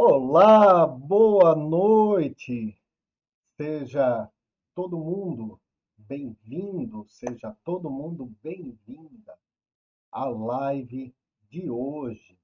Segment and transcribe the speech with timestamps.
[0.00, 2.80] Olá, boa noite.
[3.56, 4.30] Seja
[4.72, 5.60] todo mundo
[5.96, 9.36] bem-vindo, seja todo mundo bem-vinda
[10.12, 11.12] à live
[11.50, 12.38] de hoje.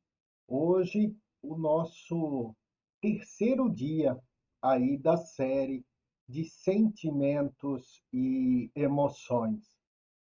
[0.48, 2.56] Hoje, o nosso
[3.00, 4.20] terceiro dia
[4.60, 5.86] aí da série
[6.28, 9.76] de sentimentos e emoções.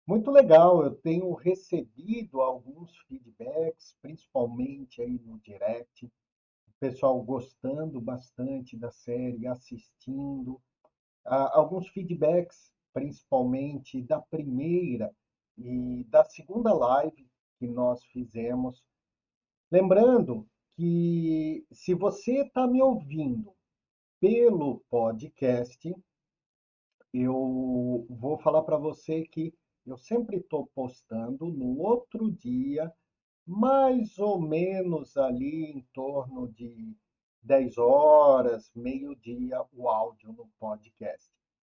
[0.07, 6.11] Muito legal, eu tenho recebido alguns feedbacks, principalmente aí no direct,
[6.81, 10.61] pessoal gostando bastante da série, assistindo.
[11.25, 15.15] Alguns feedbacks, principalmente da primeira
[15.59, 17.29] e da segunda live
[17.59, 18.83] que nós fizemos.
[19.71, 23.55] Lembrando que se você está me ouvindo
[24.19, 25.95] pelo podcast,
[27.13, 29.53] eu vou falar para você que
[29.87, 32.91] eu sempre estou postando no outro dia,
[33.47, 36.97] mais ou menos ali em torno de
[37.43, 41.31] 10 horas, meio-dia, o áudio no podcast.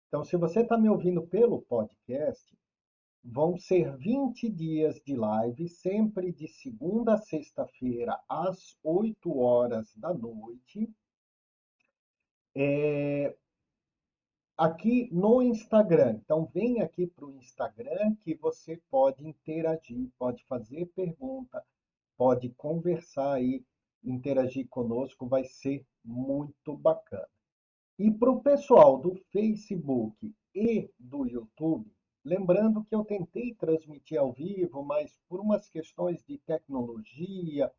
[0.07, 2.55] Então, se você está me ouvindo pelo podcast,
[3.23, 10.13] vão ser 20 dias de live, sempre de segunda a sexta-feira, às 8 horas da
[10.13, 10.89] noite.
[12.55, 13.35] É,
[14.63, 16.21] aqui no Instagram.
[16.23, 21.61] Então, vem aqui para o Instagram que você pode interagir, pode fazer pergunta,
[22.17, 23.61] pode conversar aí,
[24.01, 27.27] interagir conosco, vai ser muito bacana.
[27.99, 31.91] E para o pessoal do Facebook e do YouTube,
[32.23, 37.69] lembrando que eu tentei transmitir ao vivo, mas por umas questões de tecnologia,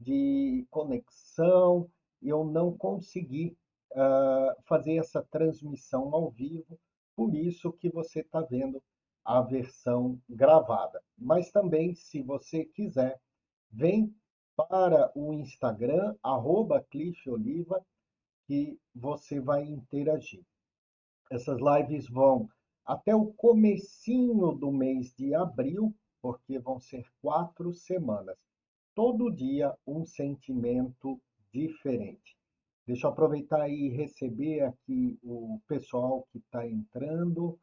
[0.00, 1.88] de conexão,
[2.20, 3.56] eu não consegui
[3.94, 6.78] uh, fazer essa transmissão ao vivo,
[7.16, 8.82] por isso que você está vendo
[9.24, 11.02] a versão gravada.
[11.16, 13.18] Mas também, se você quiser,
[13.70, 14.14] vem
[14.56, 16.84] para o Instagram, arroba
[17.26, 17.84] Oliva,
[18.46, 20.44] que você vai interagir.
[21.30, 22.48] Essas lives vão
[22.84, 28.36] até o comecinho do mês de abril, porque vão ser quatro semanas.
[28.94, 32.33] Todo dia um sentimento diferente.
[32.86, 37.58] Deixa eu aproveitar e receber aqui o pessoal que está entrando.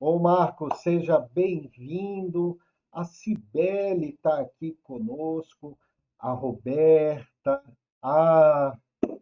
[0.00, 2.58] Ô Marcos, seja bem-vindo.
[2.90, 5.78] A Cibele está aqui conosco,
[6.18, 7.62] a Roberta.
[8.00, 8.74] Ah,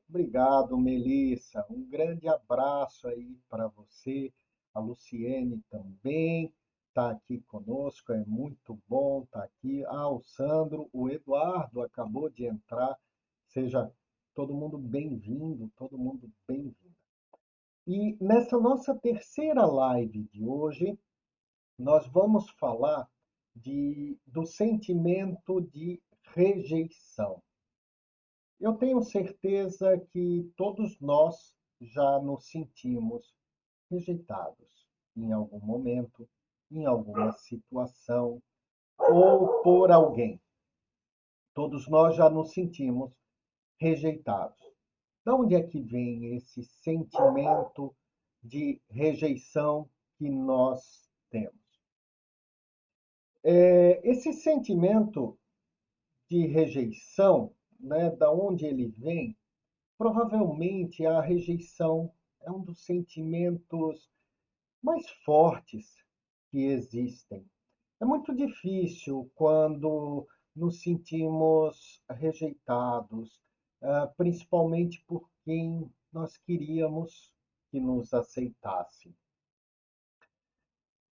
[0.08, 1.66] obrigado, Melissa.
[1.69, 4.32] Um grande abraço aí para você.
[4.72, 6.54] A Luciene também
[6.86, 9.84] está aqui conosco, é muito bom estar tá aqui.
[9.86, 12.97] Ah, o Sandro, o Eduardo acabou de entrar.
[13.48, 13.92] Seja
[14.34, 16.97] todo mundo bem-vindo, todo mundo bem-vinda.
[17.87, 20.98] E nessa nossa terceira live de hoje,
[21.78, 23.09] nós vamos falar
[23.54, 26.00] de, do sentimento de
[26.34, 27.43] rejeição.
[28.59, 33.34] Eu tenho certeza que todos nós já nos sentimos
[33.91, 36.28] rejeitados em algum momento,
[36.70, 38.41] em alguma situação
[38.97, 40.41] ou por alguém.
[41.53, 43.12] Todos nós já nos sentimos
[43.82, 44.62] rejeitados.
[45.25, 47.94] De onde é que vem esse sentimento
[48.41, 51.60] de rejeição que nós temos?
[53.43, 55.37] É, esse sentimento
[56.31, 59.37] de rejeição, né, da onde ele vem,
[59.99, 64.09] provavelmente a rejeição é um dos sentimentos
[64.81, 65.97] mais fortes
[66.50, 67.44] que existem.
[68.00, 73.41] É muito difícil quando nos sentimos rejeitados,
[74.16, 77.32] principalmente por quem nós queríamos
[77.70, 79.15] que nos aceitasse.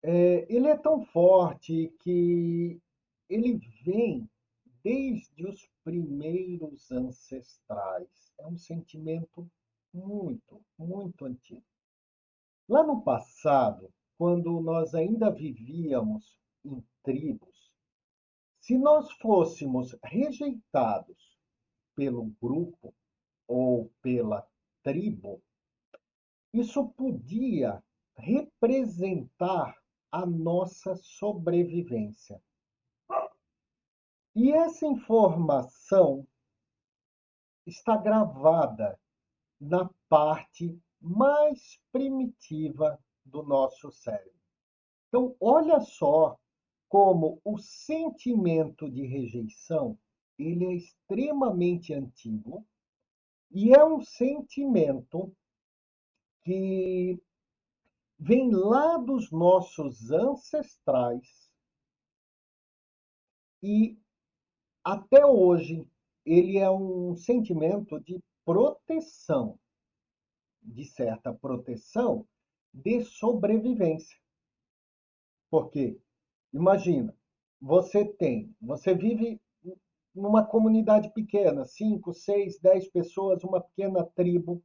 [0.03, 2.81] É, ele é tão forte que
[3.29, 4.29] ele vem
[4.83, 8.33] desde os primeiros ancestrais.
[8.39, 9.50] É um sentimento
[9.93, 11.65] muito, muito antigo.
[12.69, 17.73] Lá no passado, quando nós ainda vivíamos em tribos,
[18.61, 21.28] se nós fôssemos rejeitados
[21.98, 22.94] pelo grupo
[23.49, 24.49] ou pela
[24.84, 25.43] tribo,
[26.55, 27.82] isso podia
[28.17, 29.76] representar
[30.12, 32.40] a nossa sobrevivência.
[34.32, 36.25] E essa informação
[37.67, 38.96] está gravada
[39.61, 44.38] na parte mais primitiva do nosso cérebro.
[45.08, 46.38] Então, olha só
[46.88, 49.99] como o sentimento de rejeição
[50.38, 52.67] ele é extremamente antigo
[53.50, 55.35] e é um sentimento
[56.43, 57.20] que
[58.19, 61.50] vem lá dos nossos ancestrais
[63.62, 63.99] e
[64.85, 65.87] até hoje
[66.25, 69.58] ele é um sentimento de proteção,
[70.62, 72.26] de certa proteção
[72.73, 74.17] de sobrevivência.
[75.50, 75.99] Porque,
[76.52, 77.17] imagina,
[77.61, 79.40] você tem, você vive
[80.19, 84.62] numa comunidade pequena, 5, 6, 10 pessoas, uma pequena tribo,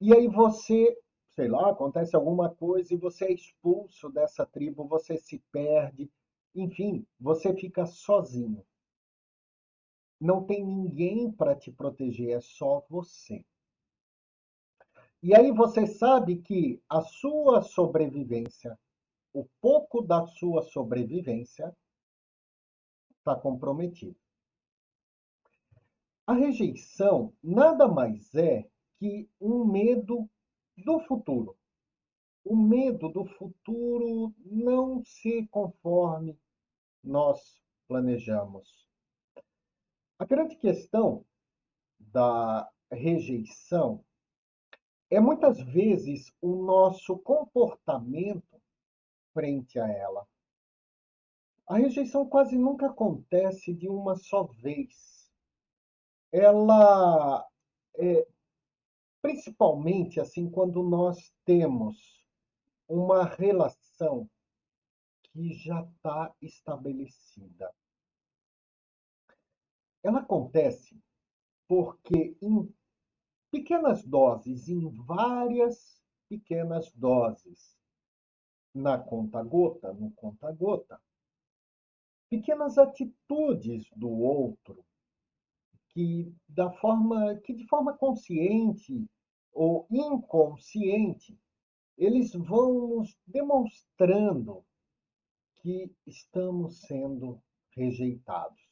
[0.00, 0.98] e aí você,
[1.34, 6.10] sei lá, acontece alguma coisa e você é expulso dessa tribo, você se perde,
[6.54, 8.64] enfim, você fica sozinho.
[10.18, 13.44] Não tem ninguém para te proteger, é só você.
[15.22, 18.78] E aí você sabe que a sua sobrevivência,
[19.34, 21.74] o pouco da sua sobrevivência,
[23.18, 24.16] está comprometido.
[26.30, 28.64] A rejeição nada mais é
[29.00, 30.30] que um medo
[30.76, 31.58] do futuro.
[32.44, 36.38] O medo do futuro não se conforme
[37.02, 38.88] nós planejamos.
[40.20, 41.26] A grande questão
[41.98, 44.04] da rejeição
[45.10, 48.62] é muitas vezes o nosso comportamento
[49.34, 50.24] frente a ela.
[51.66, 55.19] A rejeição quase nunca acontece de uma só vez.
[56.32, 57.46] Ela
[57.96, 58.26] é,
[59.20, 62.24] principalmente assim quando nós temos
[62.88, 64.28] uma relação
[65.22, 67.72] que já está estabelecida.
[70.02, 70.98] Ela acontece
[71.68, 72.74] porque em
[73.50, 77.78] pequenas doses, em várias pequenas doses,
[78.74, 81.00] na conta-gota, no conta-gota,
[82.28, 84.84] pequenas atitudes do outro
[85.90, 89.06] que da forma que de forma consciente
[89.52, 91.38] ou inconsciente
[91.96, 94.64] eles vão nos demonstrando
[95.56, 97.42] que estamos sendo
[97.76, 98.70] rejeitados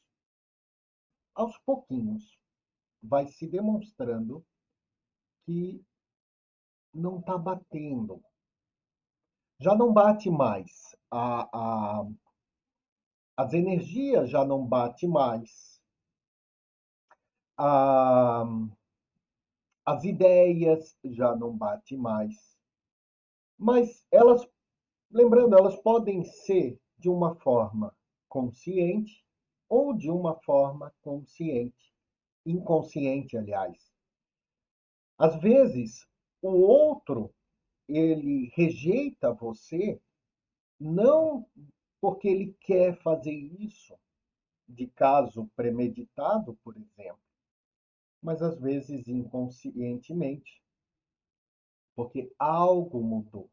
[1.39, 2.37] aos pouquinhos,
[3.01, 4.45] vai se demonstrando
[5.45, 5.81] que
[6.93, 8.21] não está batendo.
[9.57, 10.95] Já não bate mais.
[11.09, 12.07] A, a,
[13.37, 15.78] as energias já não bate mais.
[17.61, 18.45] A,
[19.85, 22.57] as ideias já não bate mais.
[23.57, 24.47] Mas elas,
[25.11, 27.93] lembrando, elas podem ser de uma forma
[28.29, 29.25] consciente
[29.67, 31.93] ou de uma forma consciente,
[32.45, 33.91] inconsciente, aliás.
[35.17, 36.07] Às vezes,
[36.41, 37.29] o outro
[37.89, 39.99] ele rejeita você
[40.79, 41.45] não
[41.99, 43.99] porque ele quer fazer isso,
[44.65, 47.28] de caso premeditado, por exemplo,
[48.21, 50.61] mas às vezes inconscientemente,
[51.95, 53.49] porque algo mudou.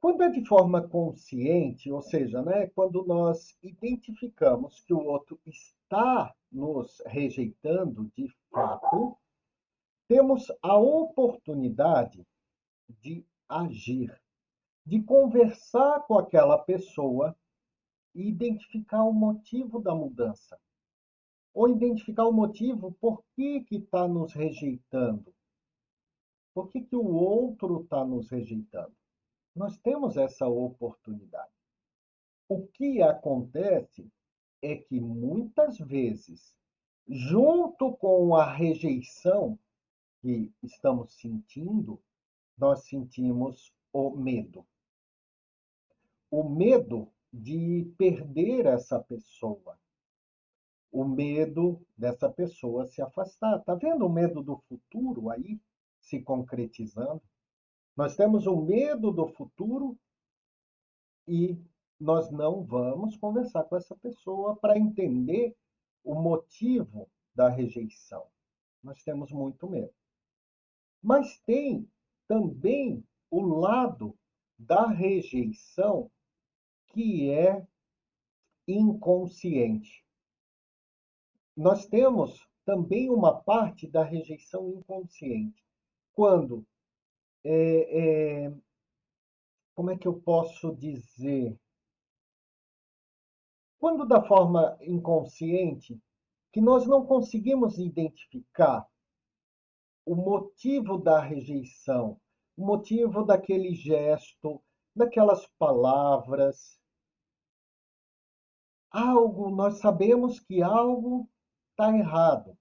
[0.00, 6.34] Quando é de forma consciente, ou seja, né, quando nós identificamos que o outro está
[6.50, 9.18] nos rejeitando de fato,
[10.08, 12.26] temos a oportunidade
[12.88, 14.18] de agir,
[14.86, 17.36] de conversar com aquela pessoa
[18.14, 20.58] e identificar o motivo da mudança.
[21.52, 25.34] Ou identificar o motivo por que está nos rejeitando.
[26.54, 28.94] Por que, que o outro está nos rejeitando?
[29.54, 31.52] Nós temos essa oportunidade.
[32.48, 34.10] O que acontece
[34.62, 36.54] é que muitas vezes,
[37.08, 39.58] junto com a rejeição
[40.20, 42.00] que estamos sentindo,
[42.58, 44.66] nós sentimos o medo.
[46.30, 49.79] O medo de perder essa pessoa.
[50.90, 53.60] O medo dessa pessoa se afastar.
[53.60, 55.60] Tá vendo o medo do futuro aí
[56.00, 57.22] se concretizando?
[57.96, 59.98] Nós temos o medo do futuro
[61.28, 61.56] e
[61.98, 65.54] nós não vamos conversar com essa pessoa para entender
[66.02, 68.26] o motivo da rejeição.
[68.82, 69.92] Nós temos muito medo.
[71.02, 71.88] Mas tem
[72.26, 74.16] também o lado
[74.58, 76.10] da rejeição
[76.88, 77.66] que é
[78.66, 80.04] inconsciente.
[81.60, 85.62] Nós temos também uma parte da rejeição inconsciente,
[86.14, 86.66] quando
[87.44, 88.54] é, é,
[89.74, 91.54] como é que eu posso dizer?
[93.78, 96.00] Quando da forma inconsciente,
[96.50, 98.88] que nós não conseguimos identificar
[100.06, 102.18] o motivo da rejeição,
[102.56, 104.62] o motivo daquele gesto,
[104.96, 106.80] daquelas palavras.
[108.90, 111.28] Algo, nós sabemos que algo
[111.80, 112.58] está errado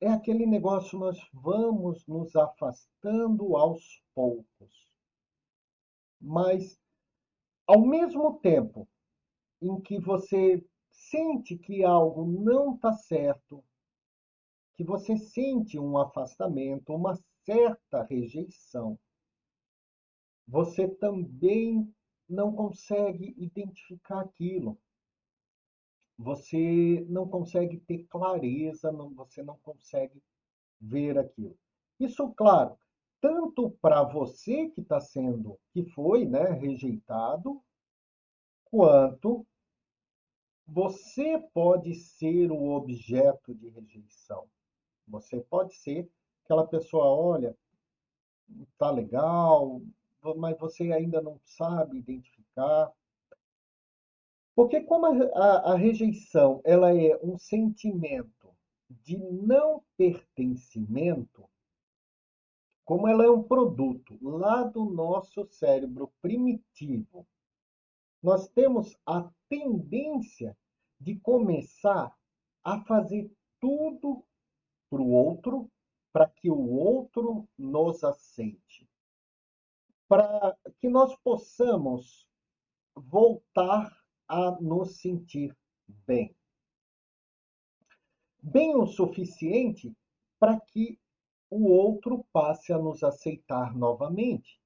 [0.00, 4.88] é aquele negócio, nós vamos nos afastando aos poucos.
[6.20, 6.76] Mas,
[7.68, 8.88] ao mesmo tempo
[9.60, 13.64] em que você sente que algo não está certo,
[14.74, 18.98] que você sente um afastamento, uma certa rejeição,
[20.48, 21.92] você também
[22.28, 24.76] não consegue identificar aquilo.
[26.18, 30.22] Você não consegue ter clareza, não, você não consegue
[30.80, 31.56] ver aquilo.
[31.98, 32.76] Isso, claro,
[33.20, 37.62] tanto para você que está sendo, que foi né, rejeitado,
[38.64, 39.46] quanto
[40.66, 44.48] você pode ser o objeto de rejeição.
[45.06, 46.10] Você pode ser
[46.44, 47.56] aquela pessoa, olha,
[48.78, 49.82] tá legal,
[50.36, 52.90] mas você ainda não sabe identificar.
[54.54, 58.54] Porque como a, a, a rejeição ela é um sentimento
[58.88, 61.48] de não pertencimento,
[62.84, 67.26] como ela é um produto lá do nosso cérebro primitivo,
[68.22, 70.56] nós temos a tendência
[71.00, 72.14] de começar
[72.62, 74.24] a fazer tudo
[74.90, 75.70] para o outro,
[76.12, 78.88] para que o outro nos aceite,
[80.06, 82.28] para que nós possamos
[82.94, 84.01] voltar
[84.32, 85.54] a nos sentir
[86.06, 86.34] bem.
[88.42, 89.94] Bem o suficiente
[90.40, 90.98] para que
[91.50, 94.58] o outro passe a nos aceitar novamente,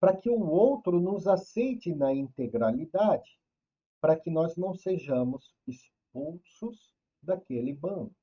[0.00, 3.38] para que o outro nos aceite na integralidade,
[4.00, 8.16] para que nós não sejamos expulsos daquele bando,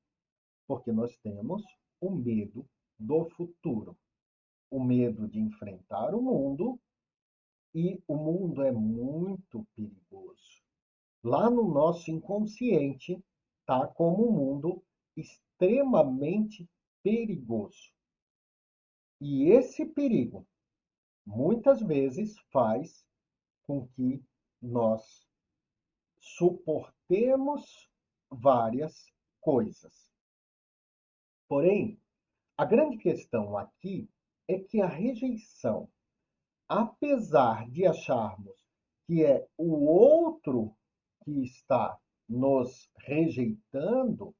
[0.66, 1.62] porque nós temos
[2.00, 3.96] o medo do futuro,
[4.68, 6.76] o medo de enfrentar o mundo,
[7.72, 10.57] e o mundo é muito perigoso.
[11.22, 13.22] Lá no nosso inconsciente
[13.60, 14.84] está como um mundo
[15.16, 16.68] extremamente
[17.02, 17.92] perigoso.
[19.20, 20.46] E esse perigo,
[21.26, 23.04] muitas vezes, faz
[23.66, 24.22] com que
[24.62, 25.26] nós
[26.20, 27.90] suportemos
[28.30, 30.08] várias coisas.
[31.48, 32.00] Porém,
[32.56, 34.08] a grande questão aqui
[34.46, 35.90] é que a rejeição,
[36.68, 38.68] apesar de acharmos
[39.06, 40.77] que é o outro
[41.28, 44.34] que está nos rejeitando,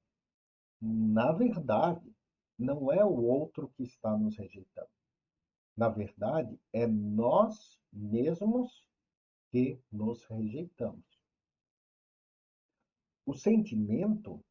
[0.81, 2.11] na verdade,
[2.59, 4.89] não é o outro que está nos rejeitando.
[5.77, 8.87] Na verdade, é nós mesmos
[9.51, 11.05] que nos rejeitamos.
[13.27, 14.43] O sentimento,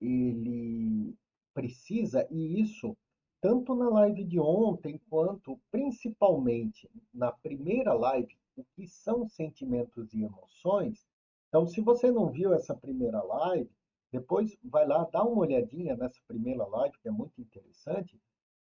[0.00, 1.14] ele
[1.52, 2.96] precisa, e isso
[3.38, 10.22] tanto na live de ontem quanto principalmente na primeira live, o que são sentimentos e
[10.22, 11.06] emoções.
[11.52, 13.70] Então, se você não viu essa primeira live,
[14.10, 18.18] depois vai lá, dá uma olhadinha nessa primeira live, que é muito interessante.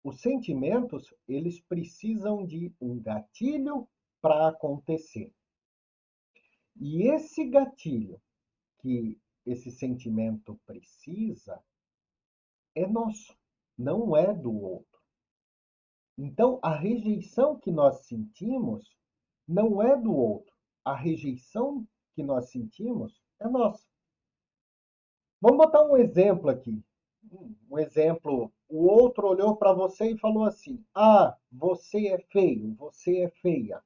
[0.03, 3.87] Os sentimentos, eles precisam de um gatilho
[4.19, 5.31] para acontecer.
[6.75, 8.19] E esse gatilho
[8.79, 11.63] que esse sentimento precisa
[12.73, 13.37] é nosso,
[13.77, 14.99] não é do outro.
[16.17, 18.97] Então, a rejeição que nós sentimos
[19.47, 20.55] não é do outro.
[20.83, 23.85] A rejeição que nós sentimos é nossa.
[25.41, 26.83] Vamos botar um exemplo aqui.
[27.69, 28.51] Um exemplo.
[28.69, 33.83] O outro olhou para você e falou assim: Ah, você é feio, você é feia.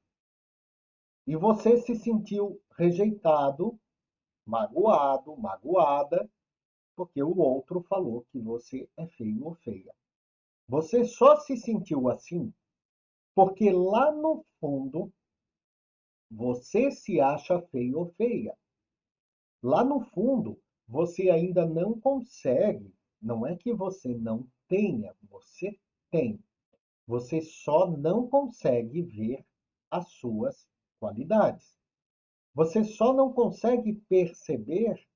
[1.26, 3.78] E você se sentiu rejeitado,
[4.46, 6.30] magoado, magoada,
[6.96, 9.94] porque o outro falou que você é feio ou feia.
[10.68, 12.52] Você só se sentiu assim
[13.38, 15.12] porque lá no fundo
[16.30, 18.56] você se acha feio ou feia.
[19.62, 25.78] Lá no fundo, você ainda não consegue, não é que você não tenha, você
[26.10, 26.42] tem.
[27.06, 29.44] Você só não consegue ver
[29.90, 30.68] as suas
[31.00, 31.78] qualidades.
[32.54, 35.06] Você só não consegue perceber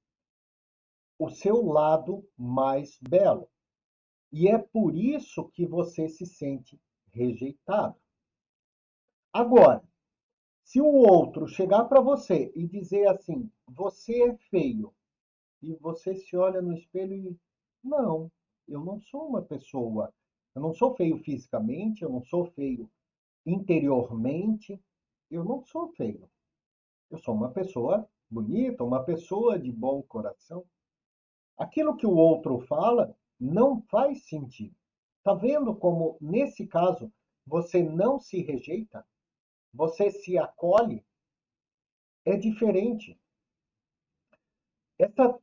[1.19, 3.49] o seu lado mais belo.
[4.33, 6.81] E é por isso que você se sente
[7.13, 7.97] rejeitado.
[9.33, 9.83] Agora,
[10.73, 14.95] se o outro chegar para você e dizer assim: você é feio,
[15.61, 17.39] e você se olha no espelho e
[17.85, 18.33] não,
[18.67, 20.11] eu não sou uma pessoa,
[20.55, 22.91] eu não sou feio fisicamente, eu não sou feio
[23.45, 24.83] interiormente,
[25.31, 26.27] eu não sou feio.
[27.11, 30.65] Eu sou uma pessoa bonita, uma pessoa de bom coração.
[31.55, 34.75] Aquilo que o outro fala não faz sentido.
[35.23, 37.13] Tá vendo como nesse caso
[37.47, 39.07] você não se rejeita?
[39.73, 41.05] Você se acolhe?
[42.25, 43.19] É diferente.
[44.99, 45.39] Essa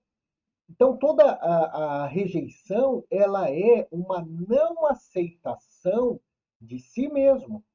[0.70, 6.22] então, toda a, a, rejeição, ela é uma não aceitação
[6.62, 7.66] de si mesmo.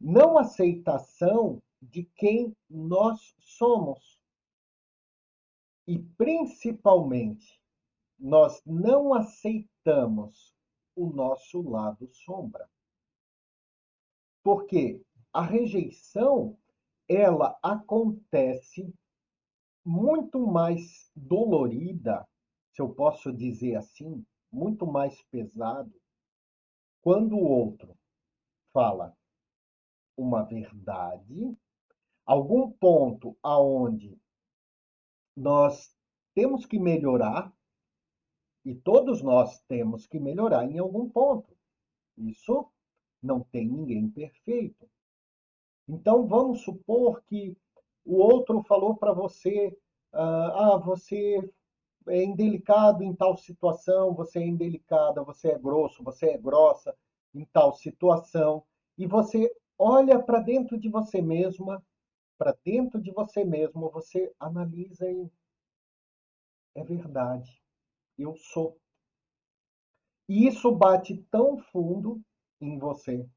[0.00, 4.18] Não aceitação de quem nós somos.
[5.86, 7.60] E, principalmente,
[8.18, 10.56] nós não aceitamos
[10.94, 12.68] o nosso lado sombra.
[14.42, 15.04] Porque
[15.36, 16.56] a rejeição,
[17.06, 18.90] ela acontece
[19.84, 22.26] muito mais dolorida,
[22.72, 25.92] se eu posso dizer assim, muito mais pesado,
[27.02, 27.94] quando o outro
[28.72, 29.14] fala
[30.16, 31.54] uma verdade,
[32.24, 34.18] algum ponto aonde
[35.36, 35.94] nós
[36.34, 37.54] temos que melhorar,
[38.64, 41.54] e todos nós temos que melhorar em algum ponto.
[42.16, 42.72] Isso
[43.22, 44.88] não tem ninguém perfeito.
[45.88, 47.56] Então vamos supor que
[48.04, 49.76] o outro falou para você,
[50.12, 51.38] ah, ah, você
[52.08, 56.96] é indelicado em tal situação, você é indelicada, você é grosso, você é grossa
[57.34, 58.64] em tal situação,
[58.96, 61.84] e você olha para dentro de você mesma,
[62.38, 65.30] para dentro de você mesmo, você analisa e
[66.74, 67.62] é verdade,
[68.18, 68.78] eu sou.
[70.28, 72.20] E isso bate tão fundo
[72.60, 73.28] em você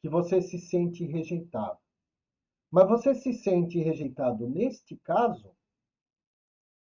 [0.00, 1.78] que você se sente rejeitado.
[2.70, 5.54] Mas você se sente rejeitado neste caso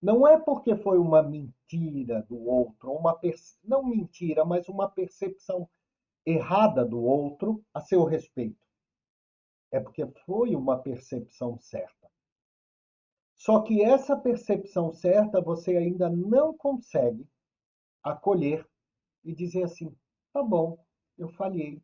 [0.01, 3.19] não é porque foi uma mentira do outro, uma
[3.63, 5.69] não mentira, mas uma percepção
[6.27, 8.67] errada do outro a seu respeito.
[9.71, 12.11] É porque foi uma percepção certa.
[13.37, 17.27] Só que essa percepção certa você ainda não consegue
[18.03, 18.69] acolher
[19.25, 19.97] e dizer assim:
[20.33, 20.85] tá bom,
[21.17, 21.81] eu falhei,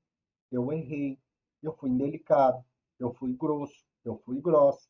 [0.50, 1.18] eu errei,
[1.62, 2.64] eu fui indelicado,
[2.98, 4.88] eu fui grosso, eu fui grossa.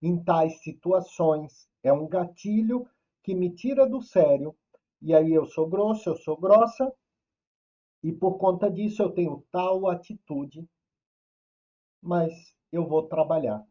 [0.00, 2.88] Em tais situações, é um gatilho
[3.22, 4.54] que me tira do sério.
[5.00, 6.92] E aí eu sou grosso, eu sou grossa,
[8.02, 10.68] e por conta disso eu tenho tal atitude,
[12.00, 12.32] mas
[12.72, 13.64] eu vou trabalhar.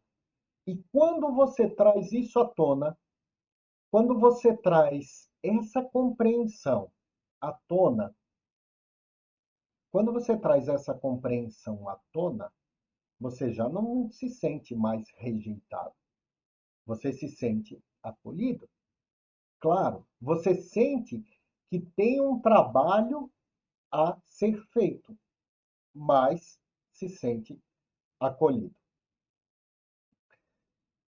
[0.65, 2.97] E quando você traz isso à tona,
[3.89, 6.89] quando você traz essa compreensão
[7.41, 8.15] à tona,
[9.91, 12.51] quando você traz essa compreensão à tona,
[13.19, 15.93] você já não se sente mais rejeitado.
[16.85, 18.69] Você se sente acolhido.
[19.59, 21.23] Claro, você sente
[21.69, 23.29] que tem um trabalho
[23.91, 25.15] a ser feito,
[25.93, 26.59] mas
[26.93, 27.61] se sente
[28.19, 28.75] acolhido.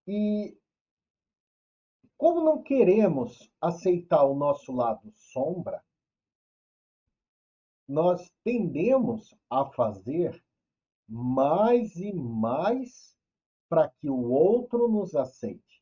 [0.06, 0.58] E
[2.18, 5.84] como não queremos aceitar o nosso lado sombra,
[7.88, 10.44] nós tendemos a fazer
[11.08, 13.16] mais e mais
[13.70, 15.74] para que o outro nos aceite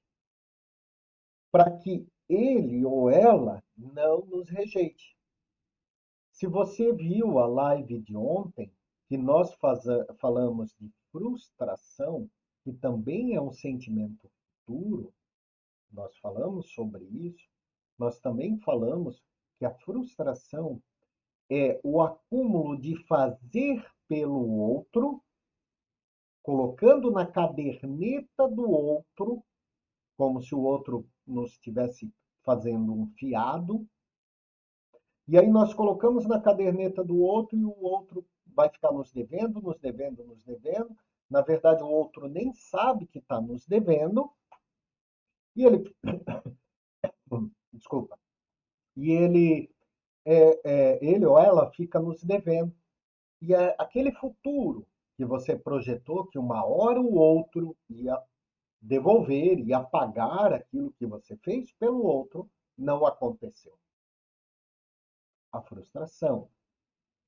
[1.51, 5.17] para que ele ou ela não nos rejeite.
[6.31, 8.73] Se você viu a live de ontem,
[9.07, 9.53] que nós
[10.17, 12.29] falamos de frustração,
[12.63, 14.31] que também é um sentimento
[14.65, 15.13] futuro,
[15.91, 17.45] nós falamos sobre isso,
[17.99, 19.21] nós também falamos
[19.59, 20.81] que a frustração
[21.51, 25.21] é o acúmulo de fazer pelo outro,
[26.41, 29.43] colocando na caderneta do outro,
[30.17, 32.09] como se o outro nos estivesse
[32.41, 33.85] fazendo um fiado.
[35.27, 39.61] E aí nós colocamos na caderneta do outro e o outro vai ficar nos devendo,
[39.61, 40.95] nos devendo, nos devendo.
[41.29, 44.31] Na verdade, o outro nem sabe que está nos devendo.
[45.55, 45.95] E ele.
[47.73, 48.17] Desculpa.
[48.95, 49.69] E ele,
[50.25, 52.73] é, é, ele ou ela fica nos devendo.
[53.41, 58.21] E é aquele futuro que você projetou que uma hora o outro ia
[58.81, 63.77] devolver e apagar aquilo que você fez pelo outro, não aconteceu.
[65.51, 66.49] A frustração,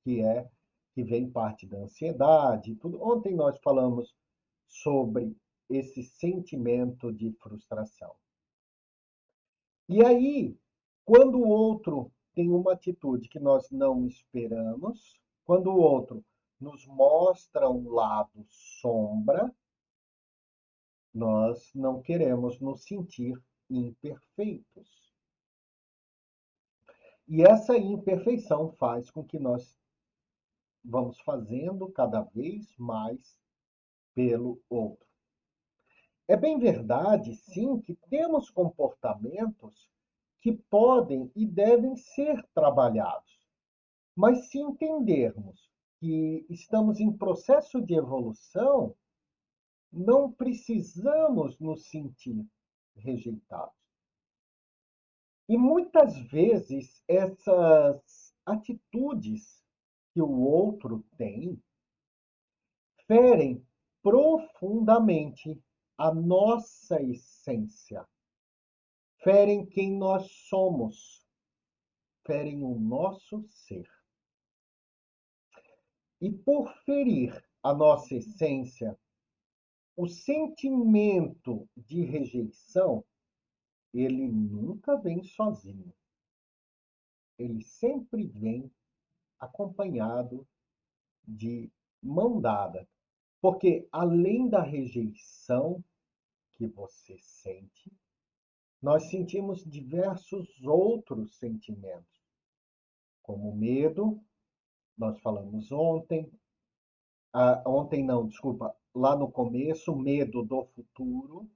[0.04, 0.50] que é
[0.94, 3.02] que vem parte da ansiedade, tudo.
[3.04, 4.16] Ontem nós falamos
[4.68, 5.36] sobre
[5.70, 8.16] esse sentimento de frustração.
[9.90, 10.58] E aí,
[11.04, 16.24] quando o outro tem uma atitude que nós não esperamos, quando o outro
[16.60, 19.54] nos mostra um lado sombra,
[21.14, 25.14] nós não queremos nos sentir imperfeitos.
[27.28, 29.78] E essa imperfeição faz com que nós
[30.84, 33.38] vamos fazendo cada vez mais
[34.14, 35.08] pelo outro.
[36.28, 39.93] É bem verdade, sim, que temos comportamentos
[40.44, 43.40] que podem e devem ser trabalhados.
[44.14, 48.94] Mas se entendermos que estamos em processo de evolução,
[49.90, 52.46] não precisamos nos sentir
[52.94, 53.74] rejeitados.
[55.48, 59.64] E muitas vezes essas atitudes
[60.14, 61.58] que o outro tem
[63.08, 63.66] ferem
[64.02, 65.58] profundamente
[65.98, 68.06] a nossa essência,
[69.24, 71.24] ferem quem nós somos.
[72.26, 73.90] ferem o nosso ser.
[76.22, 78.98] E por ferir a nossa essência,
[79.96, 83.04] o sentimento de rejeição,
[83.94, 85.94] ele nunca vem sozinho.
[87.38, 88.72] Ele sempre vem
[89.38, 90.48] acompanhado
[91.28, 91.70] de
[92.02, 92.88] mão dada.
[93.42, 95.84] Porque além da rejeição
[96.54, 97.92] que você sente,
[98.84, 102.22] nós sentimos diversos outros sentimentos,
[103.22, 104.22] como medo,
[104.98, 106.30] nós falamos ontem,
[107.32, 111.50] ah, ontem não, desculpa, lá no começo, medo do futuro,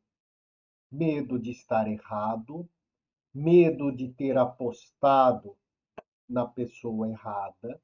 [0.89, 2.65] medo de estar errado,
[3.33, 5.57] medo de ter apostado
[6.29, 7.81] na pessoa errada,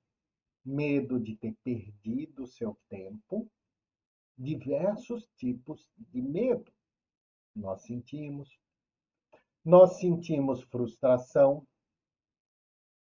[0.64, 3.52] medo de ter perdido seu tempo,
[4.38, 6.72] diversos tipos de medo.
[7.54, 8.63] Nós sentimos.
[9.66, 11.66] Nós sentimos frustração.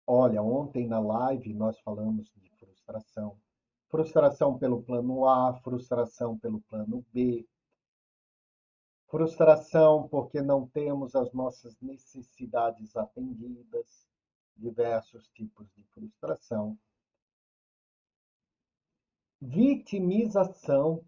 [0.05, 3.39] Olha, ontem na live nós falamos de frustração.
[3.87, 7.47] Frustração pelo plano A, frustração pelo plano B.
[9.07, 14.05] Frustração porque não temos as nossas necessidades atendidas.
[14.57, 16.77] Diversos tipos de frustração.
[19.39, 21.05] Vitimização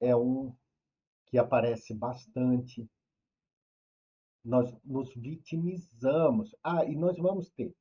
[0.00, 0.52] é um
[1.26, 2.90] que aparece bastante
[4.48, 6.56] nós nos vitimizamos.
[6.64, 7.74] Ah, e nós vamos ter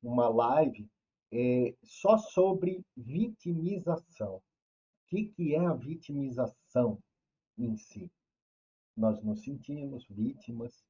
[0.00, 0.88] uma live
[1.32, 4.36] é, só sobre vitimização.
[4.36, 4.42] O
[5.08, 7.02] que, que é a vitimização
[7.58, 8.08] em si?
[8.96, 10.84] Nós nos sentimos vítimas,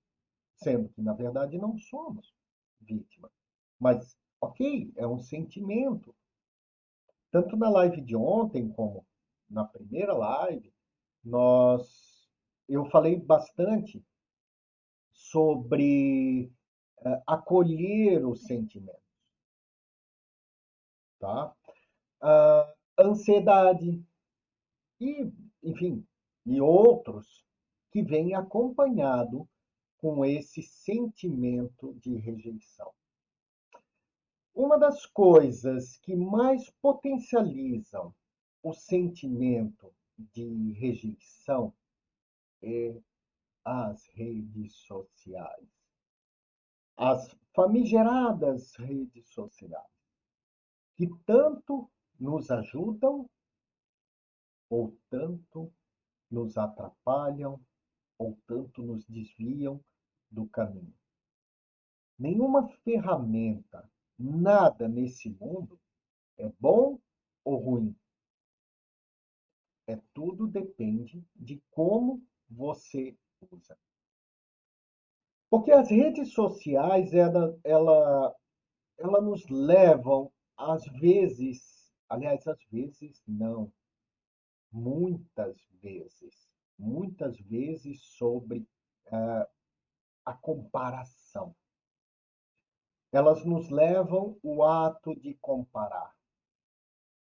[0.54, 2.34] sendo que, na verdade, não somos
[2.78, 3.32] vítimas.
[3.80, 6.14] Mas, ok, é um sentimento.
[7.30, 9.06] Tanto na live de ontem como
[9.48, 10.70] na primeira live,
[11.24, 12.12] nós
[12.68, 14.04] eu falei bastante
[15.32, 16.52] sobre
[16.98, 19.00] uh, acolher os sentimentos.
[21.18, 21.54] Tá?
[22.20, 24.04] Uh, ansiedade
[25.00, 26.06] e, enfim,
[26.44, 27.44] e outros
[27.90, 29.48] que vêm acompanhado
[29.96, 32.92] com esse sentimento de rejeição.
[34.54, 38.14] Uma das coisas que mais potencializam
[38.62, 41.72] o sentimento de rejeição
[42.60, 42.94] é
[43.64, 45.68] as redes sociais.
[46.96, 49.86] As famigeradas redes sociais,
[50.96, 53.28] que tanto nos ajudam
[54.68, 55.72] ou tanto
[56.30, 57.60] nos atrapalham
[58.18, 59.82] ou tanto nos desviam
[60.30, 60.94] do caminho.
[62.18, 65.78] Nenhuma ferramenta, nada nesse mundo
[66.38, 66.98] é bom
[67.44, 67.96] ou ruim.
[69.86, 73.16] É tudo depende de como você
[73.50, 73.76] usa.
[75.50, 78.34] Porque as redes sociais, ela, ela,
[78.98, 83.70] ela nos levam, às vezes, aliás, às vezes não,
[84.72, 88.66] muitas vezes, muitas vezes sobre
[89.08, 89.46] uh,
[90.24, 91.54] a comparação.
[93.12, 96.16] Elas nos levam o ato de comparar.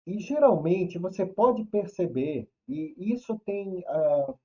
[0.04, 4.38] E geralmente você pode perceber, e isso tem uh,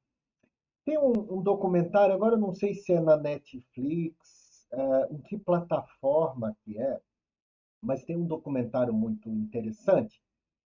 [0.86, 6.56] tem um, um documentário, agora não sei se é na Netflix, uh, em que plataforma
[6.64, 7.00] que é,
[7.82, 10.22] mas tem um documentário muito interessante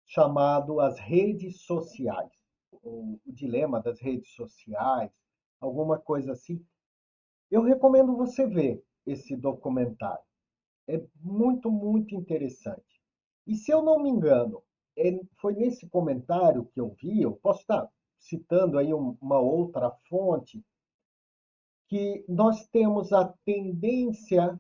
[0.06, 2.32] chamado As Redes Sociais,
[2.72, 5.12] o, o dilema das redes sociais,
[5.60, 6.66] alguma coisa assim.
[7.50, 10.24] Eu recomendo você ver esse documentário.
[10.88, 13.02] É muito, muito interessante.
[13.46, 14.64] E se eu não me engano,
[14.98, 20.64] é, foi nesse comentário que eu vi, eu posso estar citando aí uma outra fonte,
[21.88, 24.60] que nós temos a tendência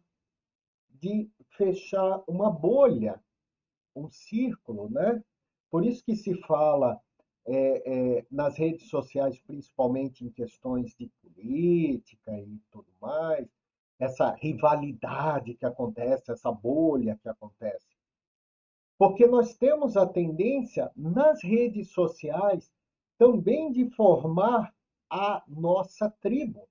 [0.89, 3.21] de fechar uma bolha,
[3.95, 5.21] um círculo, né?
[5.69, 7.01] Por isso que se fala
[7.45, 13.47] é, é, nas redes sociais, principalmente em questões de política e tudo mais,
[13.99, 17.97] essa rivalidade que acontece, essa bolha que acontece.
[18.97, 22.71] Porque nós temos a tendência nas redes sociais
[23.17, 24.73] também de formar
[25.09, 26.67] a nossa tribo.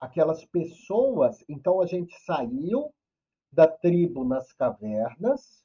[0.00, 2.92] Aquelas pessoas, então a gente saiu
[3.50, 5.64] da tribo nas cavernas,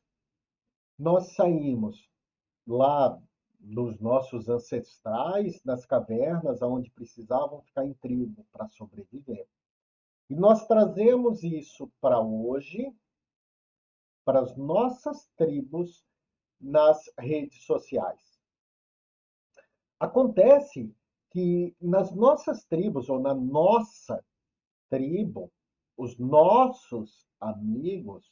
[0.97, 2.10] nós saímos
[2.65, 3.19] lá
[3.60, 9.47] dos nossos ancestrais, nas cavernas, onde precisavam ficar em tribo para sobreviver.
[10.30, 12.93] E nós trazemos isso para hoje,
[14.26, 16.06] para as nossas tribos
[16.60, 18.37] nas redes sociais.
[19.99, 20.93] Acontece
[21.31, 24.23] que nas nossas tribos, ou na nossa
[24.89, 25.51] tribo,
[25.97, 28.31] os nossos amigos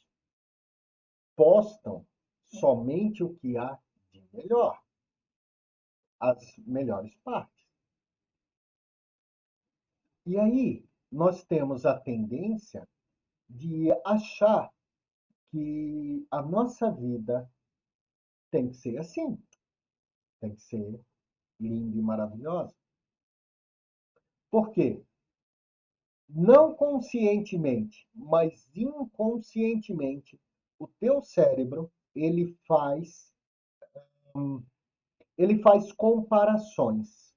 [1.34, 2.06] postam
[2.46, 3.78] somente o que há
[4.12, 4.80] de melhor,
[6.20, 7.66] as melhores partes.
[10.24, 12.88] E aí, nós temos a tendência
[13.48, 14.72] de achar
[15.50, 17.50] que a nossa vida
[18.50, 19.40] tem que ser assim,
[20.40, 21.00] tem que ser
[21.58, 22.74] linda e maravilhosa.
[24.50, 25.02] Por quê?
[26.28, 30.40] Não conscientemente, mas inconscientemente,
[30.78, 33.32] o teu cérebro ele faz
[34.34, 34.62] hum,
[35.36, 37.34] ele faz comparações.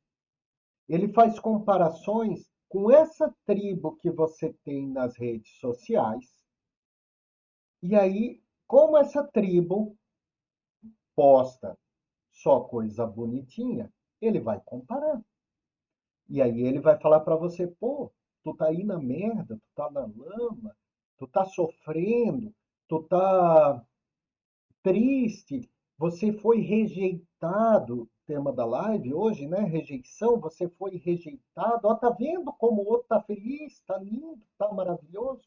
[0.88, 6.34] Ele faz comparações com essa tribo que você tem nas redes sociais.
[7.82, 9.97] E aí, como essa tribo
[11.15, 11.77] posta
[12.32, 15.21] só coisa bonitinha, ele vai comparar.
[16.27, 18.12] E aí ele vai falar para você, pô,
[18.43, 20.75] tu tá aí na merda, tu tá na lama,
[21.17, 22.53] tu tá sofrendo,
[22.88, 23.84] tu tá
[24.84, 29.62] triste, você foi rejeitado, tema da live hoje, né?
[29.62, 31.88] Rejeição, você foi rejeitado.
[31.88, 35.41] Ó, tá vendo como o outro tá feliz, tá lindo, tá maravilhoso?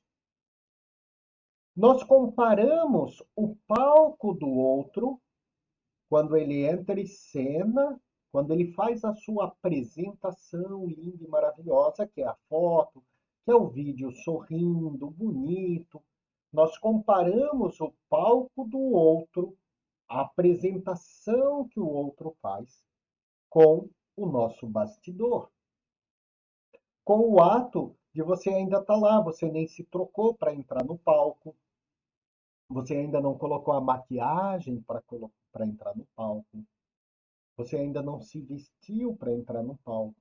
[1.74, 5.18] Nós comparamos o palco do outro
[6.08, 7.98] quando ele entra em cena,
[8.32, 13.04] quando ele faz a sua apresentação linda e maravilhosa, que é a foto,
[13.44, 16.02] que é o vídeo sorrindo, bonito.
[16.50, 19.54] Nós comparamos o palco do outro
[20.08, 22.82] a apresentação que o outro faz
[23.48, 25.50] com o nosso bastidor.
[27.04, 30.84] Com o ato de você ainda estar tá lá, você nem se trocou para entrar
[30.84, 31.54] no palco,
[32.68, 36.64] você ainda não colocou a maquiagem para entrar no palco,
[37.56, 40.20] você ainda não se vestiu para entrar no palco.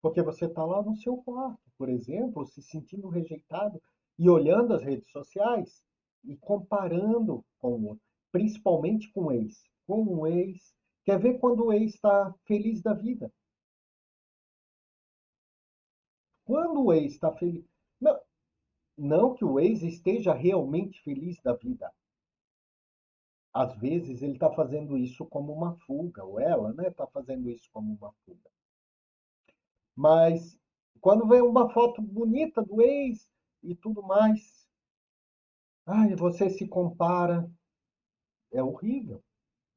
[0.00, 3.82] Porque você está lá no seu quarto, por exemplo, se sentindo rejeitado
[4.18, 5.82] e olhando as redes sociais
[6.24, 9.64] e comparando com o outro principalmente com o ex.
[9.86, 13.32] Com o ex, quer ver quando o ex está feliz da vida.
[16.44, 17.64] Quando o ex está feliz.
[18.00, 18.18] Não,
[18.96, 21.92] não que o ex esteja realmente feliz da vida.
[23.52, 27.50] Às vezes ele está fazendo isso como uma fuga, ou ela está né, tá fazendo
[27.50, 28.50] isso como uma fuga.
[29.96, 30.58] Mas
[31.00, 33.28] quando vem uma foto bonita do ex
[33.62, 34.68] e tudo mais,
[35.86, 37.50] ai, você se compara,
[38.52, 39.22] é horrível.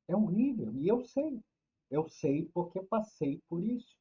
[0.07, 0.75] É horrível.
[0.75, 1.41] E eu sei.
[1.89, 3.97] Eu sei porque passei por isso.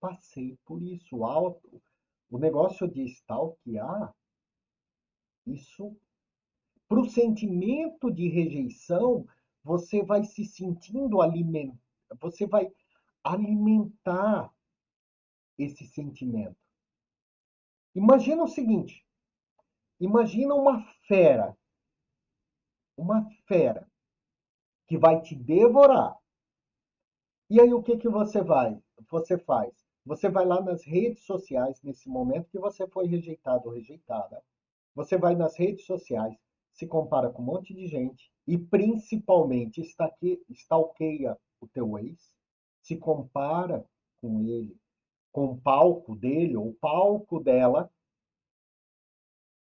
[0.00, 1.24] Passei por isso.
[1.24, 1.82] Alto,
[2.30, 4.14] o negócio de stalkear,
[5.46, 5.96] isso,
[6.90, 9.24] para o sentimento de rejeição,
[9.62, 11.78] você vai se sentindo alimentar,
[12.20, 12.68] você vai
[13.22, 14.52] alimentar
[15.56, 16.56] esse sentimento.
[17.94, 19.06] Imagina o seguinte:
[20.00, 21.56] imagina uma fera
[22.96, 23.88] uma fera
[24.86, 26.18] que vai te devorar.
[27.48, 28.78] E aí o que que você vai?
[29.08, 29.72] Você faz?
[30.04, 34.42] Você vai lá nas redes sociais nesse momento que você foi rejeitado ou rejeitada.
[34.94, 36.36] Você vai nas redes sociais,
[36.80, 42.34] se compara com um monte de gente e principalmente está aqui, stalkeia o teu ex,
[42.80, 43.84] se compara
[44.18, 44.74] com ele,
[45.30, 47.92] com o palco dele ou o palco dela.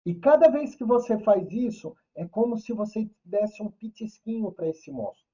[0.04, 4.68] E cada vez que você faz isso, é como se você desse um pitisquinho para
[4.68, 5.26] esse monstro.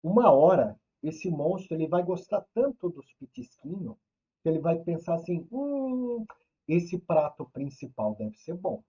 [0.00, 3.96] Uma hora, esse monstro ele vai gostar tanto dos pitisquinhos
[4.40, 6.24] que ele vai pensar assim: hum,
[6.68, 8.84] esse prato principal deve ser bom.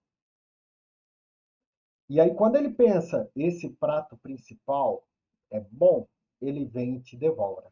[2.09, 5.07] E aí, quando ele pensa, esse prato principal
[5.49, 6.07] é bom,
[6.41, 7.71] ele vem e te devora.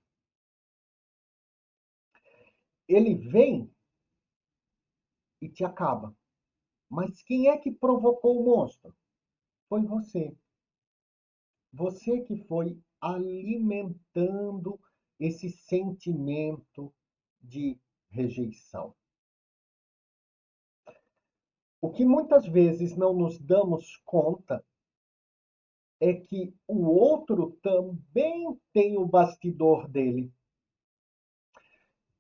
[2.88, 3.70] Ele vem
[5.41, 6.15] e te acaba.
[6.89, 8.96] Mas quem é que provocou o monstro?
[9.67, 10.36] Foi você.
[11.74, 14.80] Você que foi alimentando
[15.20, 16.94] esse sentimento
[17.41, 18.94] de rejeição.
[21.82, 24.63] O que muitas vezes não nos damos conta
[26.00, 30.32] é que o outro também tem o bastidor dele.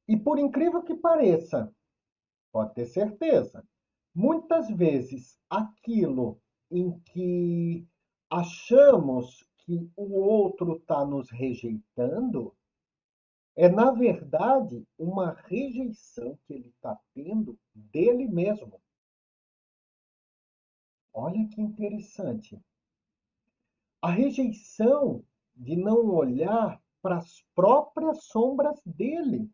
[0.07, 1.73] E por incrível que pareça,
[2.51, 3.65] pode ter certeza,
[4.13, 6.37] Muitas vezes, aquilo
[6.69, 7.87] em que
[8.29, 12.53] achamos que o outro está nos rejeitando
[13.55, 18.81] é, na verdade, uma rejeição que ele está tendo dele mesmo.
[21.13, 22.59] Olha que interessante.
[24.01, 25.23] A rejeição
[25.55, 29.49] de não olhar para as próprias sombras dele.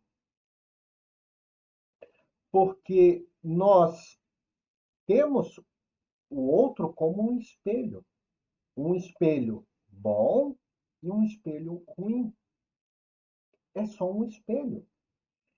[2.58, 4.20] porque nós
[5.06, 5.60] temos
[6.28, 8.04] o outro como um espelho.
[8.76, 10.56] Um espelho bom
[11.04, 12.34] e um espelho ruim.
[13.76, 14.86] É só um espelho.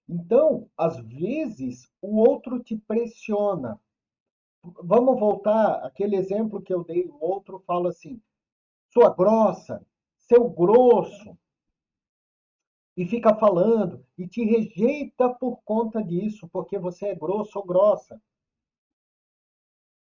[0.10, 3.80] Então, às vezes, o outro te pressiona.
[4.62, 7.06] Vamos voltar aquele exemplo que eu dei.
[7.08, 8.22] O outro fala assim:
[8.90, 9.86] sua grossa,
[10.18, 11.38] seu grosso.
[12.98, 18.22] E fica falando e te rejeita por conta disso, porque você é grosso ou grossa.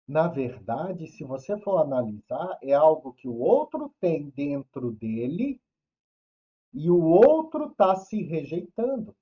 [0.05, 5.61] Na verdade, se você for analisar, é algo que o outro tem dentro dele
[6.73, 9.15] e o outro está se rejeitando.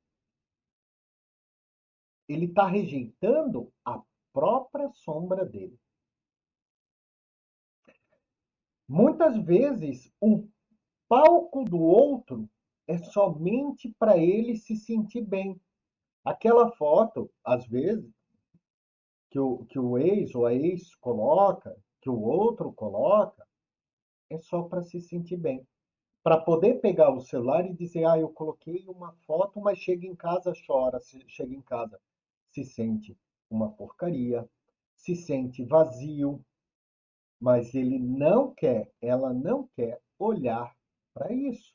[2.27, 4.01] Ele está rejeitando a
[4.33, 5.77] própria sombra dele.
[8.87, 10.47] Muitas vezes, o
[11.07, 12.49] palco do outro
[12.87, 15.59] é somente para ele se sentir bem.
[16.25, 18.11] Aquela foto, às vezes,
[19.29, 23.47] que o, que o ex ou a ex coloca, que o outro coloca,
[24.29, 25.67] é só para se sentir bem.
[26.23, 30.15] Para poder pegar o celular e dizer, ah, eu coloquei uma foto, mas chega em
[30.15, 31.99] casa, chora, chega em casa,
[32.49, 33.15] se sente
[33.49, 34.47] uma porcaria,
[34.95, 36.43] se sente vazio,
[37.39, 40.75] mas ele não quer, ela não quer olhar
[41.13, 41.73] para isso.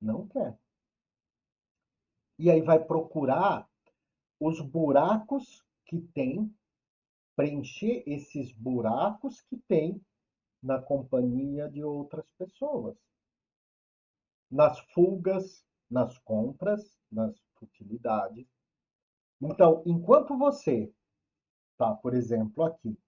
[0.00, 0.58] Não quer.
[2.38, 3.68] E aí vai procurar
[4.40, 6.54] os buracos que tem,
[7.34, 10.00] preencher esses buracos que tem
[10.62, 12.96] na companhia de outras pessoas.
[14.50, 18.46] Nas fugas, nas compras, nas futilidades.
[19.40, 20.92] Então, enquanto você
[21.72, 22.98] está, por exemplo, aqui,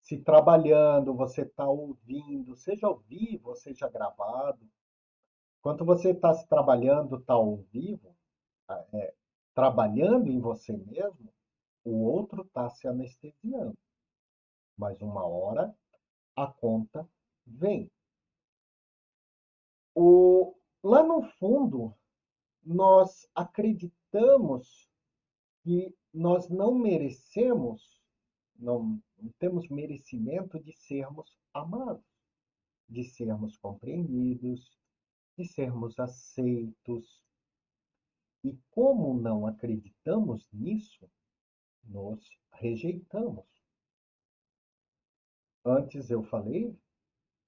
[0.00, 4.68] se trabalhando, você está ouvindo, seja ao vivo, seja gravado,
[5.58, 8.14] enquanto você está se trabalhando, está ao vivo,
[8.92, 9.14] é,
[9.52, 11.32] trabalhando em você mesmo,
[11.84, 13.76] o outro está se anestesiando.
[14.76, 15.74] Mas uma hora
[16.36, 17.08] a conta
[17.44, 17.90] vem.
[19.94, 21.92] O, lá no fundo,
[22.62, 24.88] nós acreditamos
[25.66, 28.00] que nós não merecemos,
[28.54, 32.06] não, não temos merecimento de sermos amados,
[32.88, 34.78] de sermos compreendidos,
[35.36, 37.20] de sermos aceitos.
[38.44, 41.10] E como não acreditamos nisso,
[41.82, 43.44] nos rejeitamos.
[45.64, 46.78] Antes eu falei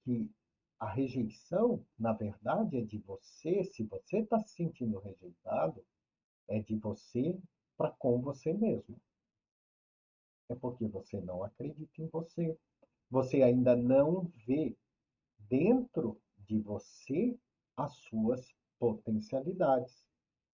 [0.03, 0.29] que
[0.77, 5.85] a rejeição, na verdade, é de você, se você está se sentindo rejeitado,
[6.49, 7.39] é de você
[7.79, 8.99] para com você mesmo.
[10.49, 12.57] É porque você não acredita em você.
[13.09, 14.75] Você ainda não vê
[15.49, 17.39] dentro de você
[17.77, 20.05] as suas potencialidades,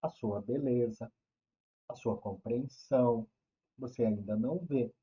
[0.03, 1.11] a sua beleza,
[1.89, 3.27] a sua compreensão,
[3.75, 4.93] você ainda não vê.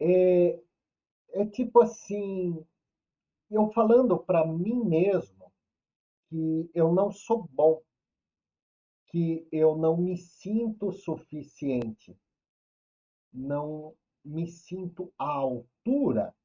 [0.00, 0.62] É,
[1.32, 2.64] é tipo assim,
[3.50, 5.52] eu falando para mim mesmo
[6.30, 7.82] que eu não sou bom,
[9.16, 12.14] que eu não me sinto suficiente,
[13.32, 16.36] não me sinto à altura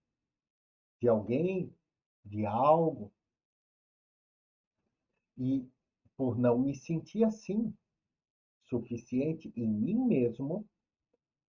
[1.01, 1.75] de alguém,
[2.23, 3.11] de algo.
[5.37, 5.69] E
[6.15, 7.75] por não me sentir assim,
[8.69, 10.65] suficiente em mim mesmo,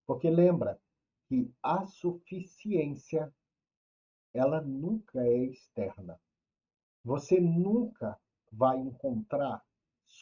[0.04, 0.82] porque lembra
[1.28, 3.32] que a suficiência
[4.34, 6.20] ela nunca é externa.
[7.04, 9.64] Você nunca vai encontrar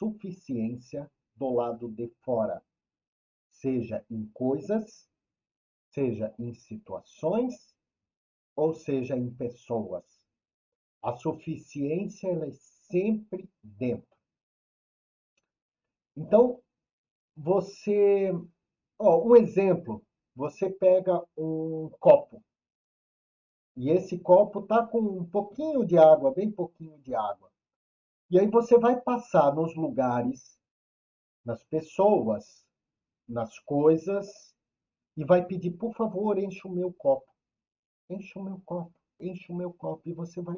[0.01, 2.65] suficiência do lado de fora,
[3.51, 5.07] seja em coisas,
[5.91, 7.77] seja em situações,
[8.57, 10.05] ou seja em pessoas.
[11.03, 12.53] A suficiência ela é
[12.91, 14.17] sempre dentro.
[16.17, 16.63] Então,
[17.37, 18.33] você,
[18.99, 20.03] ó, um exemplo,
[20.35, 22.43] você pega um copo
[23.77, 27.50] e esse copo tá com um pouquinho de água, bem pouquinho de água.
[28.31, 30.57] E aí você vai passar nos lugares,
[31.45, 32.65] nas pessoas,
[33.29, 34.55] nas coisas
[35.17, 37.27] e vai pedir, por favor, enche o meu copo.
[38.09, 40.57] Enche o meu copo, enche o meu copo e você vai.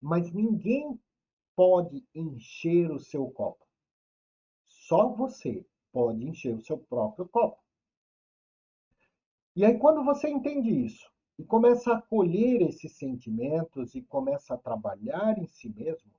[0.00, 1.00] Mas ninguém
[1.54, 3.64] pode encher o seu copo.
[4.66, 7.62] Só você pode encher o seu próprio copo.
[9.54, 14.58] E aí, quando você entende isso e começa a acolher esses sentimentos e começa a
[14.58, 16.12] trabalhar em si mesmo,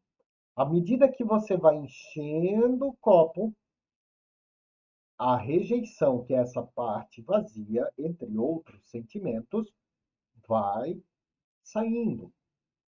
[0.57, 3.55] à medida que você vai enchendo o copo,
[5.15, 9.71] a rejeição, que é essa parte vazia, entre outros sentimentos,
[10.47, 10.99] vai
[11.63, 12.33] saindo.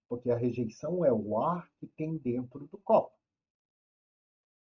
[0.08, 3.16] Porque a rejeição é o ar que tem dentro do copo.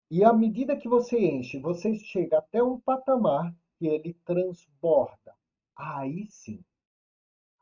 [0.10, 5.36] E à medida que você enche, você chega até um patamar que ele transborda.
[5.76, 6.66] Aí sim.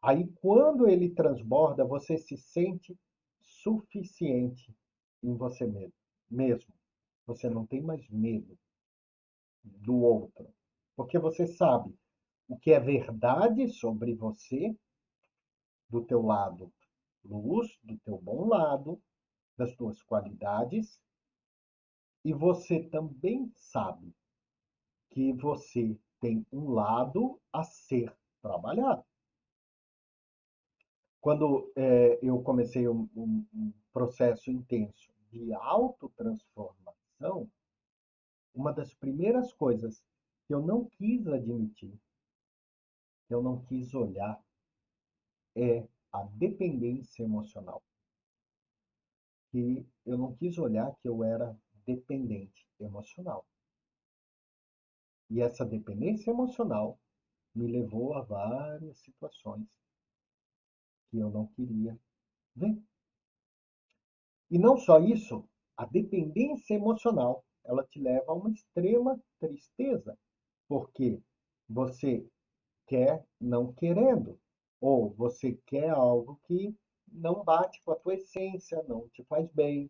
[0.02, 2.98] Aí quando ele transborda, você se sente
[3.42, 4.74] suficiente
[5.28, 5.66] em você
[6.30, 6.74] mesmo.
[7.26, 8.58] Você não tem mais medo
[9.64, 10.54] do outro.
[10.96, 11.94] Porque você sabe
[12.48, 14.76] o que é verdade sobre você,
[15.90, 16.72] do teu lado
[17.26, 19.02] luz, do teu bom lado,
[19.58, 21.02] das tuas qualidades,
[22.24, 24.14] e você também sabe
[25.10, 29.04] que você tem um lado a ser trabalhado.
[31.22, 37.52] Quando é, eu comecei um, um, um processo intenso de autotransformação,
[38.54, 40.02] uma das primeiras coisas
[40.48, 41.94] que eu não quis admitir,
[43.28, 44.42] que eu não quis olhar,
[45.56, 47.84] é a dependência emocional.
[49.52, 53.46] Que eu não quis olhar que eu era dependente emocional.
[55.30, 56.98] E essa dependência emocional
[57.54, 59.68] me levou a várias situações
[61.10, 62.00] que eu não queria
[62.56, 62.82] ver.
[64.50, 70.18] E não só isso, a dependência emocional, ela te leva a uma extrema tristeza,
[70.68, 71.22] porque
[71.68, 72.26] você
[72.86, 74.40] quer não querendo,
[74.80, 76.76] ou você quer algo que
[77.08, 79.90] não bate com a tua essência, não te faz bem.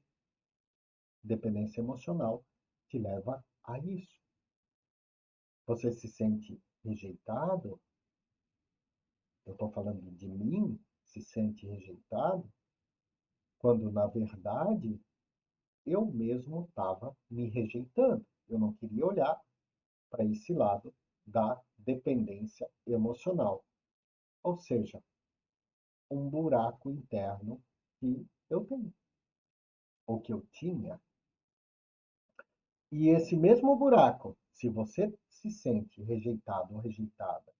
[1.23, 2.45] Dependência emocional
[2.87, 4.21] te leva a isso.
[5.65, 7.79] Você se sente rejeitado?
[9.45, 12.47] Eu estou falando de mim, se sente rejeitado?
[13.59, 14.99] Quando, na verdade,
[15.85, 18.25] eu mesmo estava me rejeitando.
[18.47, 19.39] Eu não queria olhar
[20.09, 20.93] para esse lado
[21.25, 23.63] da dependência emocional.
[24.43, 25.01] Ou seja,
[26.09, 27.61] um buraco interno
[27.99, 28.93] que eu tenho,
[30.05, 30.99] ou que eu tinha.
[32.91, 37.53] E esse mesmo buraco, se você se sente rejeitado ou rejeitada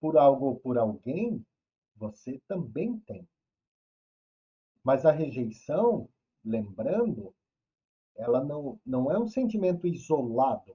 [0.00, 1.44] por algo ou por alguém,
[1.96, 3.26] você também tem.
[4.88, 6.08] Mas a rejeição,
[6.42, 7.34] lembrando,
[8.16, 10.74] ela não, não é um sentimento isolado,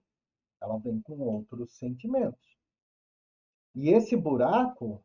[0.61, 2.55] ela vem com outros sentimentos.
[3.73, 5.03] E esse buraco,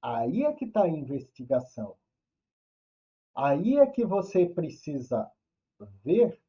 [0.00, 1.98] aí é que está a investigação.
[3.34, 5.30] Aí é que você precisa
[6.02, 6.40] ver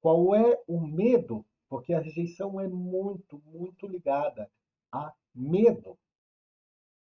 [0.00, 4.50] qual é o medo, porque a rejeição é muito, muito ligada
[4.90, 5.96] a medo.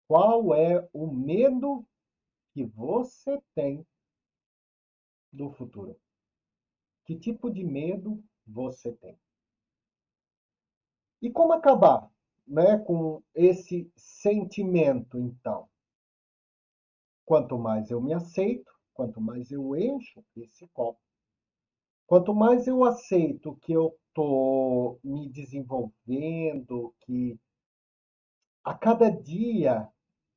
[0.06, 1.86] Qual é o medo
[2.52, 3.82] que você tem
[5.36, 5.96] do futuro?
[7.04, 9.18] Que tipo de medo você tem?
[11.22, 12.10] E como acabar
[12.46, 15.68] né, com esse sentimento, então?
[17.24, 21.00] Quanto mais eu me aceito, quanto mais eu encho esse copo,
[22.06, 27.38] quanto mais eu aceito que eu estou me desenvolvendo, que
[28.64, 29.88] a cada dia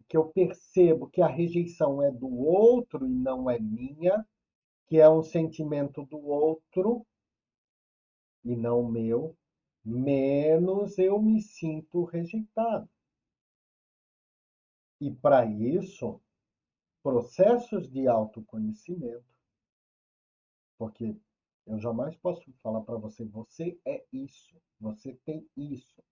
[0.07, 4.25] que eu percebo que a rejeição é do outro e não é minha,
[4.89, 7.05] que é um sentimento do outro
[8.43, 9.37] e não meu,
[9.85, 12.89] menos eu me sinto rejeitado.
[14.99, 16.19] E para isso,
[17.03, 19.23] processos de autoconhecimento,
[20.75, 21.15] porque
[21.67, 26.03] eu jamais posso falar para você, você é isso, você tem isso.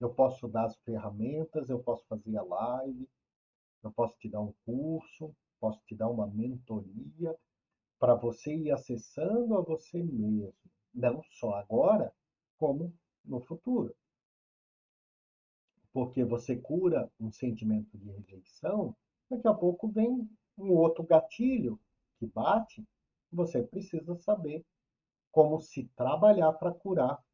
[0.00, 3.06] Eu posso dar as ferramentas, eu posso fazer a live,
[3.82, 7.38] eu posso te dar um curso, posso te dar uma mentoria
[8.02, 10.52] para você ir acessando a você mesmo,
[10.92, 12.12] não só agora,
[12.58, 12.92] como
[13.24, 13.94] no futuro.
[15.92, 18.96] Porque você cura um sentimento de rejeição,
[19.30, 20.28] daqui a pouco vem
[20.58, 21.78] um outro gatilho
[22.18, 22.84] que bate,
[23.30, 24.66] você precisa saber
[25.30, 27.24] como se trabalhar para curar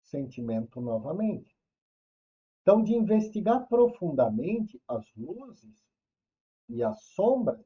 [0.00, 1.54] sentimento novamente.
[2.62, 5.86] Então, de investigar profundamente as luzes
[6.66, 7.62] e as sombras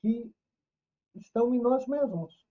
[0.00, 0.32] que
[1.14, 2.44] estão em nós mesmos.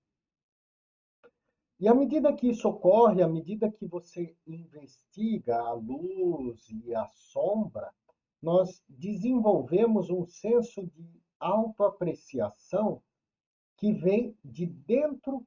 [1.79, 7.05] E à medida que isso ocorre, à medida que você investiga a luz e a
[7.07, 7.93] sombra,
[8.41, 13.01] nós desenvolvemos um senso de autoapreciação
[13.77, 15.45] que vem de dentro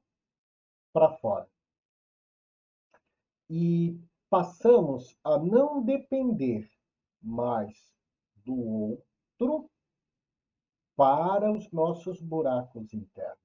[0.93, 1.49] para fora.
[3.49, 3.99] E
[4.29, 6.69] passamos a não depender
[7.21, 7.95] mais
[8.45, 9.69] do outro
[10.97, 13.37] para os nossos buracos internos.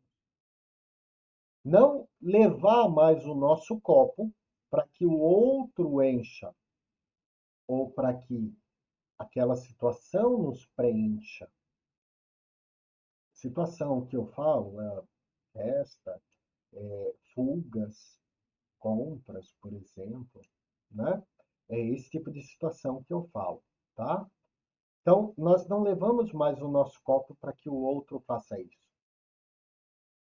[1.62, 4.32] Não levar mais o nosso copo
[4.70, 6.52] para que o outro encha
[7.68, 8.56] ou para que
[9.18, 11.48] aquela situação nos preencha.
[13.34, 15.02] Situação que eu falo é
[15.52, 16.20] festa,
[16.72, 18.18] é, fugas,
[18.78, 20.40] compras, por exemplo,
[20.90, 21.22] né?
[21.68, 23.62] É esse tipo de situação que eu falo,
[23.94, 24.26] tá?
[25.02, 28.78] Então, nós não levamos mais o nosso copo para que o outro faça isso.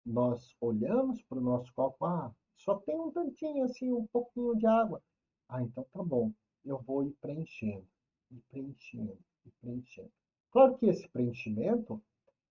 [0.04, 4.66] Nós olhamos para o nosso copo, ah, só tem um tantinho assim, um pouquinho de
[4.66, 5.02] água.
[5.48, 6.30] Ah, então tá bom,
[6.62, 7.86] eu vou ir preenchendo,
[8.30, 10.12] e preenchendo, e preenchendo.
[10.50, 12.02] Claro que esse preenchimento,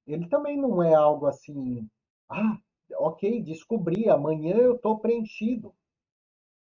[0.08, 1.88] ele também não é algo assim,
[2.28, 2.60] ah,
[2.98, 5.76] ok, descobri, amanhã eu estou preenchido.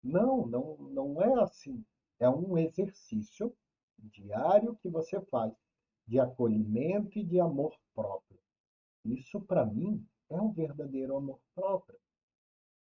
[0.03, 1.85] Não, não, não é assim.
[2.19, 3.55] É um exercício
[3.99, 5.53] diário que você faz
[6.07, 8.39] de acolhimento e de amor próprio.
[9.05, 11.99] Isso, para mim, é um verdadeiro amor próprio.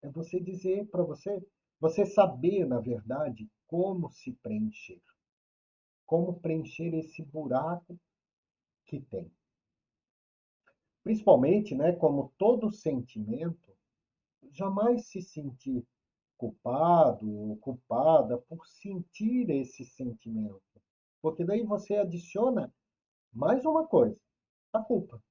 [0.02, 1.46] É você dizer para você,
[1.80, 5.02] você saber, na verdade, como se preencher.
[6.06, 7.98] Como preencher esse buraco
[8.86, 9.32] que tem.
[11.04, 13.76] Principalmente, né, como todo sentimento,
[14.52, 15.86] jamais se sentir
[16.38, 20.62] culpado ou culpada por sentir esse sentimento.
[21.22, 22.74] Porque daí você adiciona
[23.32, 24.20] mais uma coisa,
[24.74, 25.22] a culpa.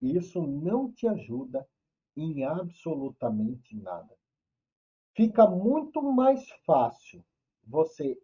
[0.00, 1.68] E isso não te ajuda
[2.16, 4.16] em absolutamente nada.
[5.14, 7.24] Fica muito mais fácil
[7.64, 8.20] você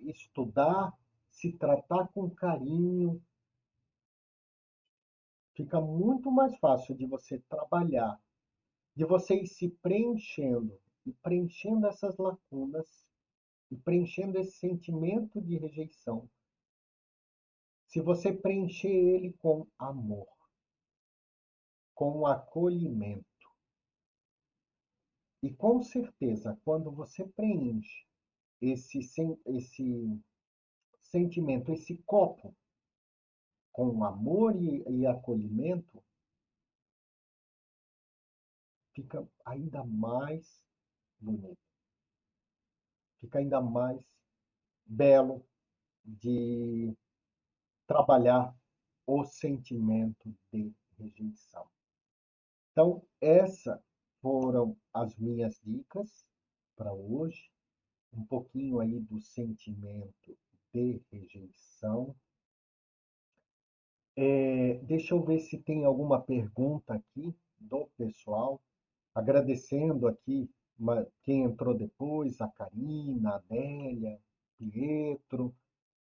[0.00, 0.92] estudar,
[1.30, 3.22] se tratar com carinho.
[5.54, 8.20] Fica muito mais fácil de você trabalhar,
[8.94, 13.05] de você ir se preenchendo e preenchendo essas lacunas
[13.70, 16.28] e preenchendo esse sentimento de rejeição.
[17.86, 20.28] Se você preencher ele com amor,
[21.94, 23.24] com acolhimento,
[25.42, 28.06] e com certeza, quando você preenche
[28.60, 28.98] esse,
[29.46, 30.20] esse
[31.02, 32.54] sentimento, esse copo,
[33.70, 36.02] com amor e, e acolhimento,
[38.94, 40.64] fica ainda mais
[41.20, 41.65] bonito.
[43.26, 44.00] Fica ainda mais
[44.86, 45.44] belo
[46.04, 46.96] de
[47.84, 48.54] trabalhar
[49.04, 51.66] o sentimento de rejeição.
[52.70, 53.80] Então, essas
[54.22, 56.24] foram as minhas dicas
[56.76, 57.50] para hoje.
[58.12, 60.38] Um pouquinho aí do sentimento
[60.72, 62.14] de rejeição.
[64.14, 68.60] É, deixa eu ver se tem alguma pergunta aqui do pessoal.
[69.12, 70.48] Agradecendo aqui
[71.22, 74.20] quem entrou depois, a Karina, a Adélia,
[74.58, 75.54] Pietro,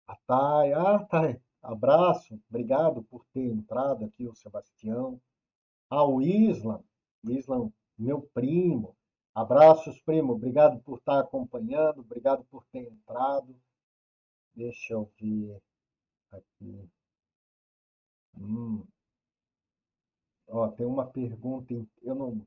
[0.06, 0.72] a Thay.
[0.72, 5.20] Ah, Thay, abraço, obrigado por ter entrado aqui, o Sebastião.
[5.90, 6.82] Ah, o Islam,
[7.24, 8.96] o Islam, meu primo.
[9.34, 13.54] Abraços, primo, obrigado por estar acompanhando, obrigado por ter entrado.
[14.54, 15.60] Deixa eu ver
[16.30, 16.88] aqui.
[18.36, 18.84] Hum.
[20.48, 22.46] Ó, tem uma pergunta, eu não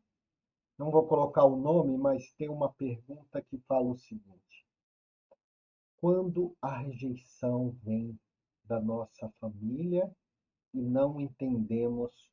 [0.77, 4.65] não vou colocar o nome, mas tem uma pergunta que fala o seguinte:
[5.97, 8.17] quando a rejeição vem
[8.63, 10.15] da nossa família
[10.73, 12.31] e não entendemos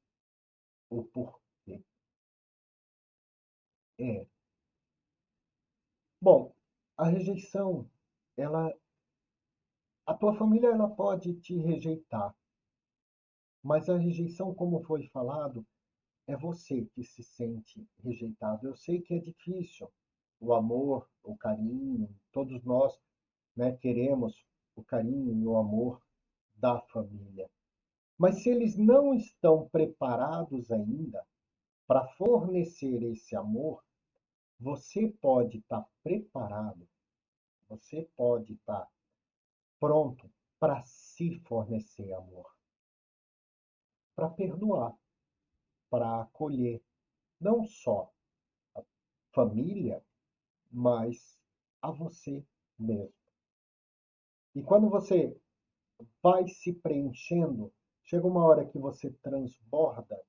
[0.91, 1.83] o porquê?
[3.99, 4.27] É.
[6.21, 6.55] Bom,
[6.97, 7.89] a rejeição,
[8.37, 8.75] ela
[10.07, 12.37] a tua família ela pode te rejeitar,
[13.63, 15.67] mas a rejeição, como foi falado,
[16.27, 18.67] é você que se sente rejeitado.
[18.67, 19.91] Eu sei que é difícil.
[20.41, 22.99] O amor, o carinho, todos nós
[23.57, 24.45] né, queremos
[24.75, 26.03] o carinho e o amor
[26.57, 27.51] da família.
[28.19, 31.25] Mas se eles não estão preparados ainda
[31.87, 33.83] para fornecer esse amor,
[34.59, 36.89] você pode estar tá preparado,
[37.69, 38.91] você pode estar tá
[39.79, 42.51] pronto para se fornecer amor,
[44.15, 44.97] para perdoar
[45.95, 46.83] para acolher
[47.41, 48.13] não só
[48.75, 48.83] a
[49.33, 50.05] família,
[50.69, 51.39] mas
[51.81, 52.45] a você
[52.77, 53.15] mesmo.
[54.57, 55.41] E quando você
[56.21, 57.73] vai se preenchendo,
[58.03, 60.21] chega uma hora que você transborda,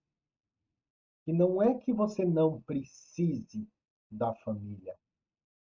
[1.26, 3.68] e não é que você não precise
[4.11, 4.95] da família,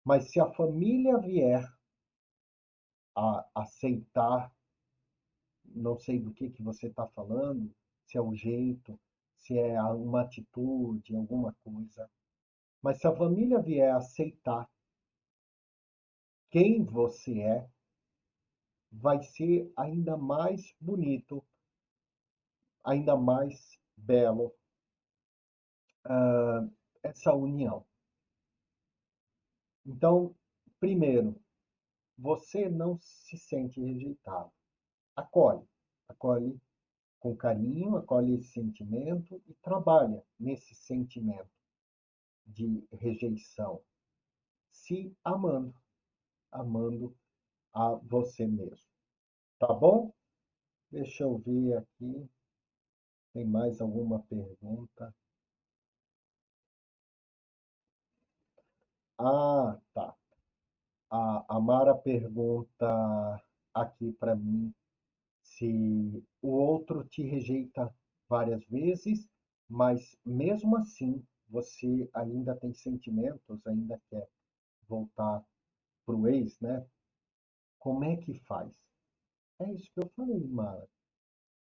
[0.04, 1.66] mas se a família vier
[3.16, 4.54] a aceitar,
[5.64, 7.74] não sei do que, que você está falando,
[8.04, 9.00] se é o jeito,
[9.44, 12.10] se é uma atitude, alguma coisa.
[12.82, 14.68] Mas se a família vier aceitar
[16.50, 17.68] quem você é,
[18.90, 21.44] vai ser ainda mais bonito,
[22.82, 24.54] ainda mais belo
[26.06, 26.70] uh,
[27.02, 27.84] essa união.
[29.84, 30.34] Então,
[30.80, 31.38] primeiro,
[32.16, 34.50] você não se sente rejeitado.
[35.14, 35.66] Acolhe,
[36.08, 36.58] acolhe
[37.24, 41.48] com carinho, acolhe esse sentimento e trabalha nesse sentimento
[42.46, 43.80] de rejeição.
[44.70, 45.74] se amando,
[46.52, 47.16] amando
[47.72, 48.86] a você mesmo.
[49.58, 50.12] Tá bom?
[50.90, 52.28] Deixa eu ver aqui.
[53.32, 55.14] Tem mais alguma pergunta?
[59.18, 60.14] Ah, tá.
[61.10, 64.74] A, a Mara pergunta aqui para mim
[65.56, 67.94] se o outro te rejeita
[68.28, 69.28] várias vezes,
[69.68, 74.28] mas mesmo assim você ainda tem sentimentos, ainda quer
[74.88, 75.44] voltar
[76.04, 76.84] para o ex, né?
[77.78, 78.72] Como é que faz?
[79.60, 80.88] É isso que eu falei, Mara.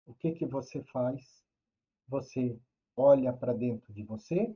[0.05, 1.43] O que que você faz?
[2.07, 2.59] Você
[2.95, 4.55] olha para dentro de você,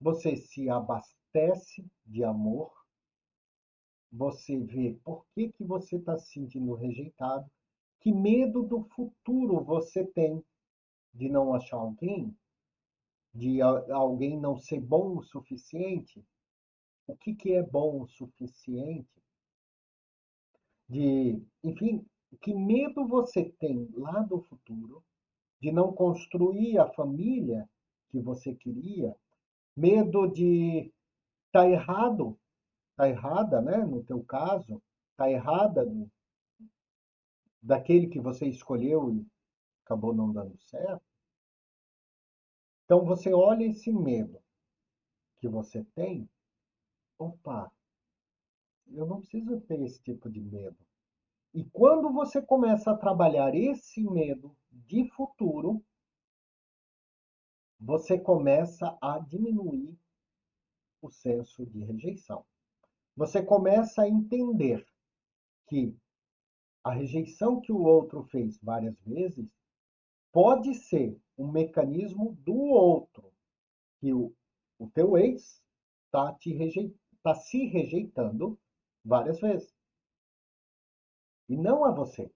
[0.00, 2.72] você se abastece de amor,
[4.12, 7.50] você vê por que que você está se sentindo rejeitado,
[8.02, 10.44] que medo do futuro você tem
[11.14, 12.36] de não achar alguém,
[13.32, 16.24] de alguém não ser bom o suficiente.
[17.06, 19.22] O que, que é bom o suficiente?
[20.88, 22.04] De, enfim,
[22.40, 25.04] que medo você tem lá do futuro
[25.60, 27.70] de não construir a família
[28.10, 29.14] que você queria,
[29.76, 30.92] medo de
[31.46, 32.36] estar tá errado,
[32.96, 33.78] tá errada, né?
[33.78, 34.82] No teu caso,
[35.16, 36.10] tá errada no,
[37.62, 39.26] daquele que você escolheu e
[39.84, 41.04] acabou não dando certo.
[42.84, 44.42] Então você olha esse medo
[45.38, 46.28] que você tem,
[47.18, 47.70] opa,
[48.88, 50.76] eu não preciso ter esse tipo de medo.
[51.54, 55.84] E quando você começa a trabalhar esse medo de futuro,
[57.78, 59.98] você começa a diminuir
[61.00, 62.44] o senso de rejeição.
[63.16, 64.86] Você começa a entender
[65.66, 65.94] que
[66.84, 69.48] a rejeição que o outro fez várias vezes
[70.32, 73.32] pode ser um mecanismo do outro,
[74.00, 74.34] que o,
[74.78, 75.62] o teu ex
[76.06, 78.58] está rejeit, tá se rejeitando
[79.04, 79.72] várias vezes
[81.52, 82.32] e não a você.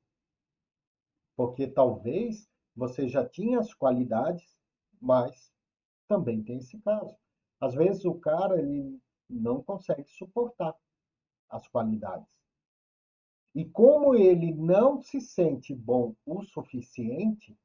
[1.35, 4.57] Porque talvez você já tinha as qualidades,
[5.01, 5.51] mas
[6.07, 7.17] também tem esse caso.
[7.61, 10.75] Às vezes o cara ele não consegue suportar
[11.49, 12.29] as qualidades.
[13.57, 17.57] E como ele não se sente bom o suficiente,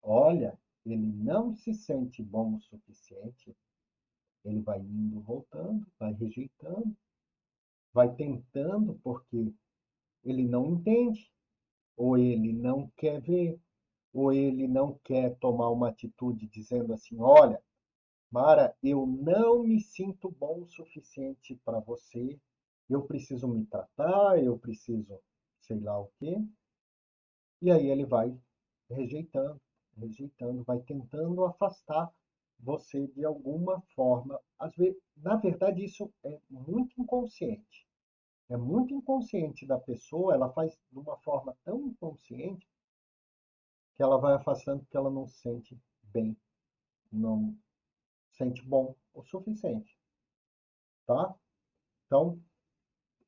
[0.00, 3.52] olha, ele não se sente bom o suficiente,
[4.44, 6.96] ele vai indo, voltando, vai rejeitando,
[7.92, 9.52] vai tentando, porque
[10.22, 11.28] ele não entende,
[11.96, 13.58] ou ele não quer ver,
[14.12, 17.60] ou ele não quer tomar uma atitude dizendo assim: olha,
[18.30, 22.38] Mara, eu não me sinto bom o suficiente para você,
[22.88, 25.20] eu preciso me tratar, eu preciso
[25.60, 26.36] sei lá o quê.
[27.62, 28.36] E aí ele vai
[28.90, 29.60] rejeitando,
[29.96, 32.12] rejeitando, vai tentando afastar
[32.60, 34.38] você de alguma forma.
[34.58, 37.84] Às vezes, na verdade, isso é muito inconsciente
[38.48, 42.68] é muito inconsciente da pessoa, ela faz de uma forma tão inconsciente
[43.94, 46.36] que ela vai afastando porque ela não se sente bem,
[47.10, 47.56] não
[48.32, 49.96] sente bom o suficiente.
[51.06, 51.34] Tá?
[52.06, 52.40] Então,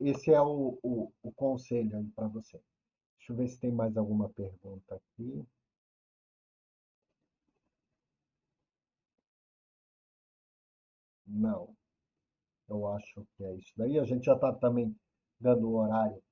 [0.00, 2.60] esse é o, o, o conselho aí para você.
[3.18, 5.46] Deixa eu ver se tem mais alguma pergunta aqui.
[11.26, 11.76] Não.
[12.68, 13.98] Eu acho que é isso daí.
[13.98, 14.94] A gente já está também
[15.40, 16.22] dando o horário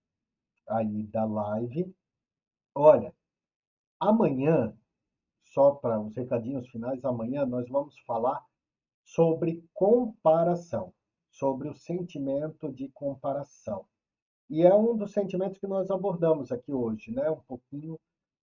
[0.68, 1.94] aí da live.
[2.74, 3.14] Olha,
[4.00, 4.76] amanhã,
[5.44, 8.44] só para os recadinhos finais, amanhã nós vamos falar
[9.04, 10.93] sobre comparação,
[11.34, 13.84] sobre o sentimento de comparação.
[14.48, 17.30] E é um dos sentimentos que nós abordamos aqui hoje, né?
[17.30, 17.98] Um pouquinho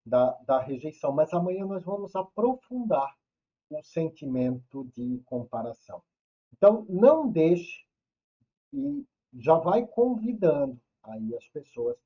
[0.05, 1.11] da, da rejeição.
[1.11, 3.15] Mas amanhã nós vamos aprofundar
[3.69, 6.01] o sentimento de comparação.
[6.53, 7.85] Então, não deixe
[8.73, 11.97] e já vai convidando aí as pessoas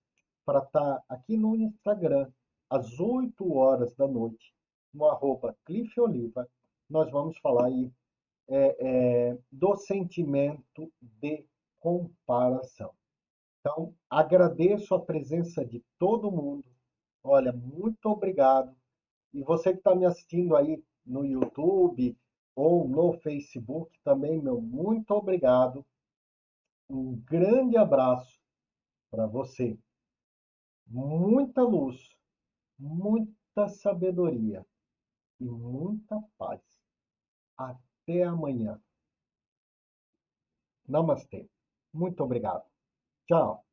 [0.46, 2.30] para estar tá aqui no Instagram
[2.70, 4.54] às 8 horas da noite,
[4.94, 6.48] no arroba Cliff Oliva,
[6.88, 7.92] nós vamos falar aí
[8.48, 11.46] é, é, do sentimento de
[11.80, 12.94] comparação.
[13.60, 16.66] Então, agradeço a presença de todo mundo.
[17.24, 18.76] Olha, muito obrigado.
[19.34, 22.18] E você que está me assistindo aí no YouTube
[22.56, 25.86] ou no Facebook também, meu muito obrigado.
[26.90, 28.40] Um grande abraço
[29.10, 29.78] para você.
[30.88, 32.16] Muita luz,
[32.78, 34.66] muita sabedoria
[35.40, 36.62] e muita paz.
[38.08, 38.80] Até amanhã.
[40.88, 41.48] Namastê.
[41.94, 42.64] Muito obrigado.
[43.28, 43.65] Tchau.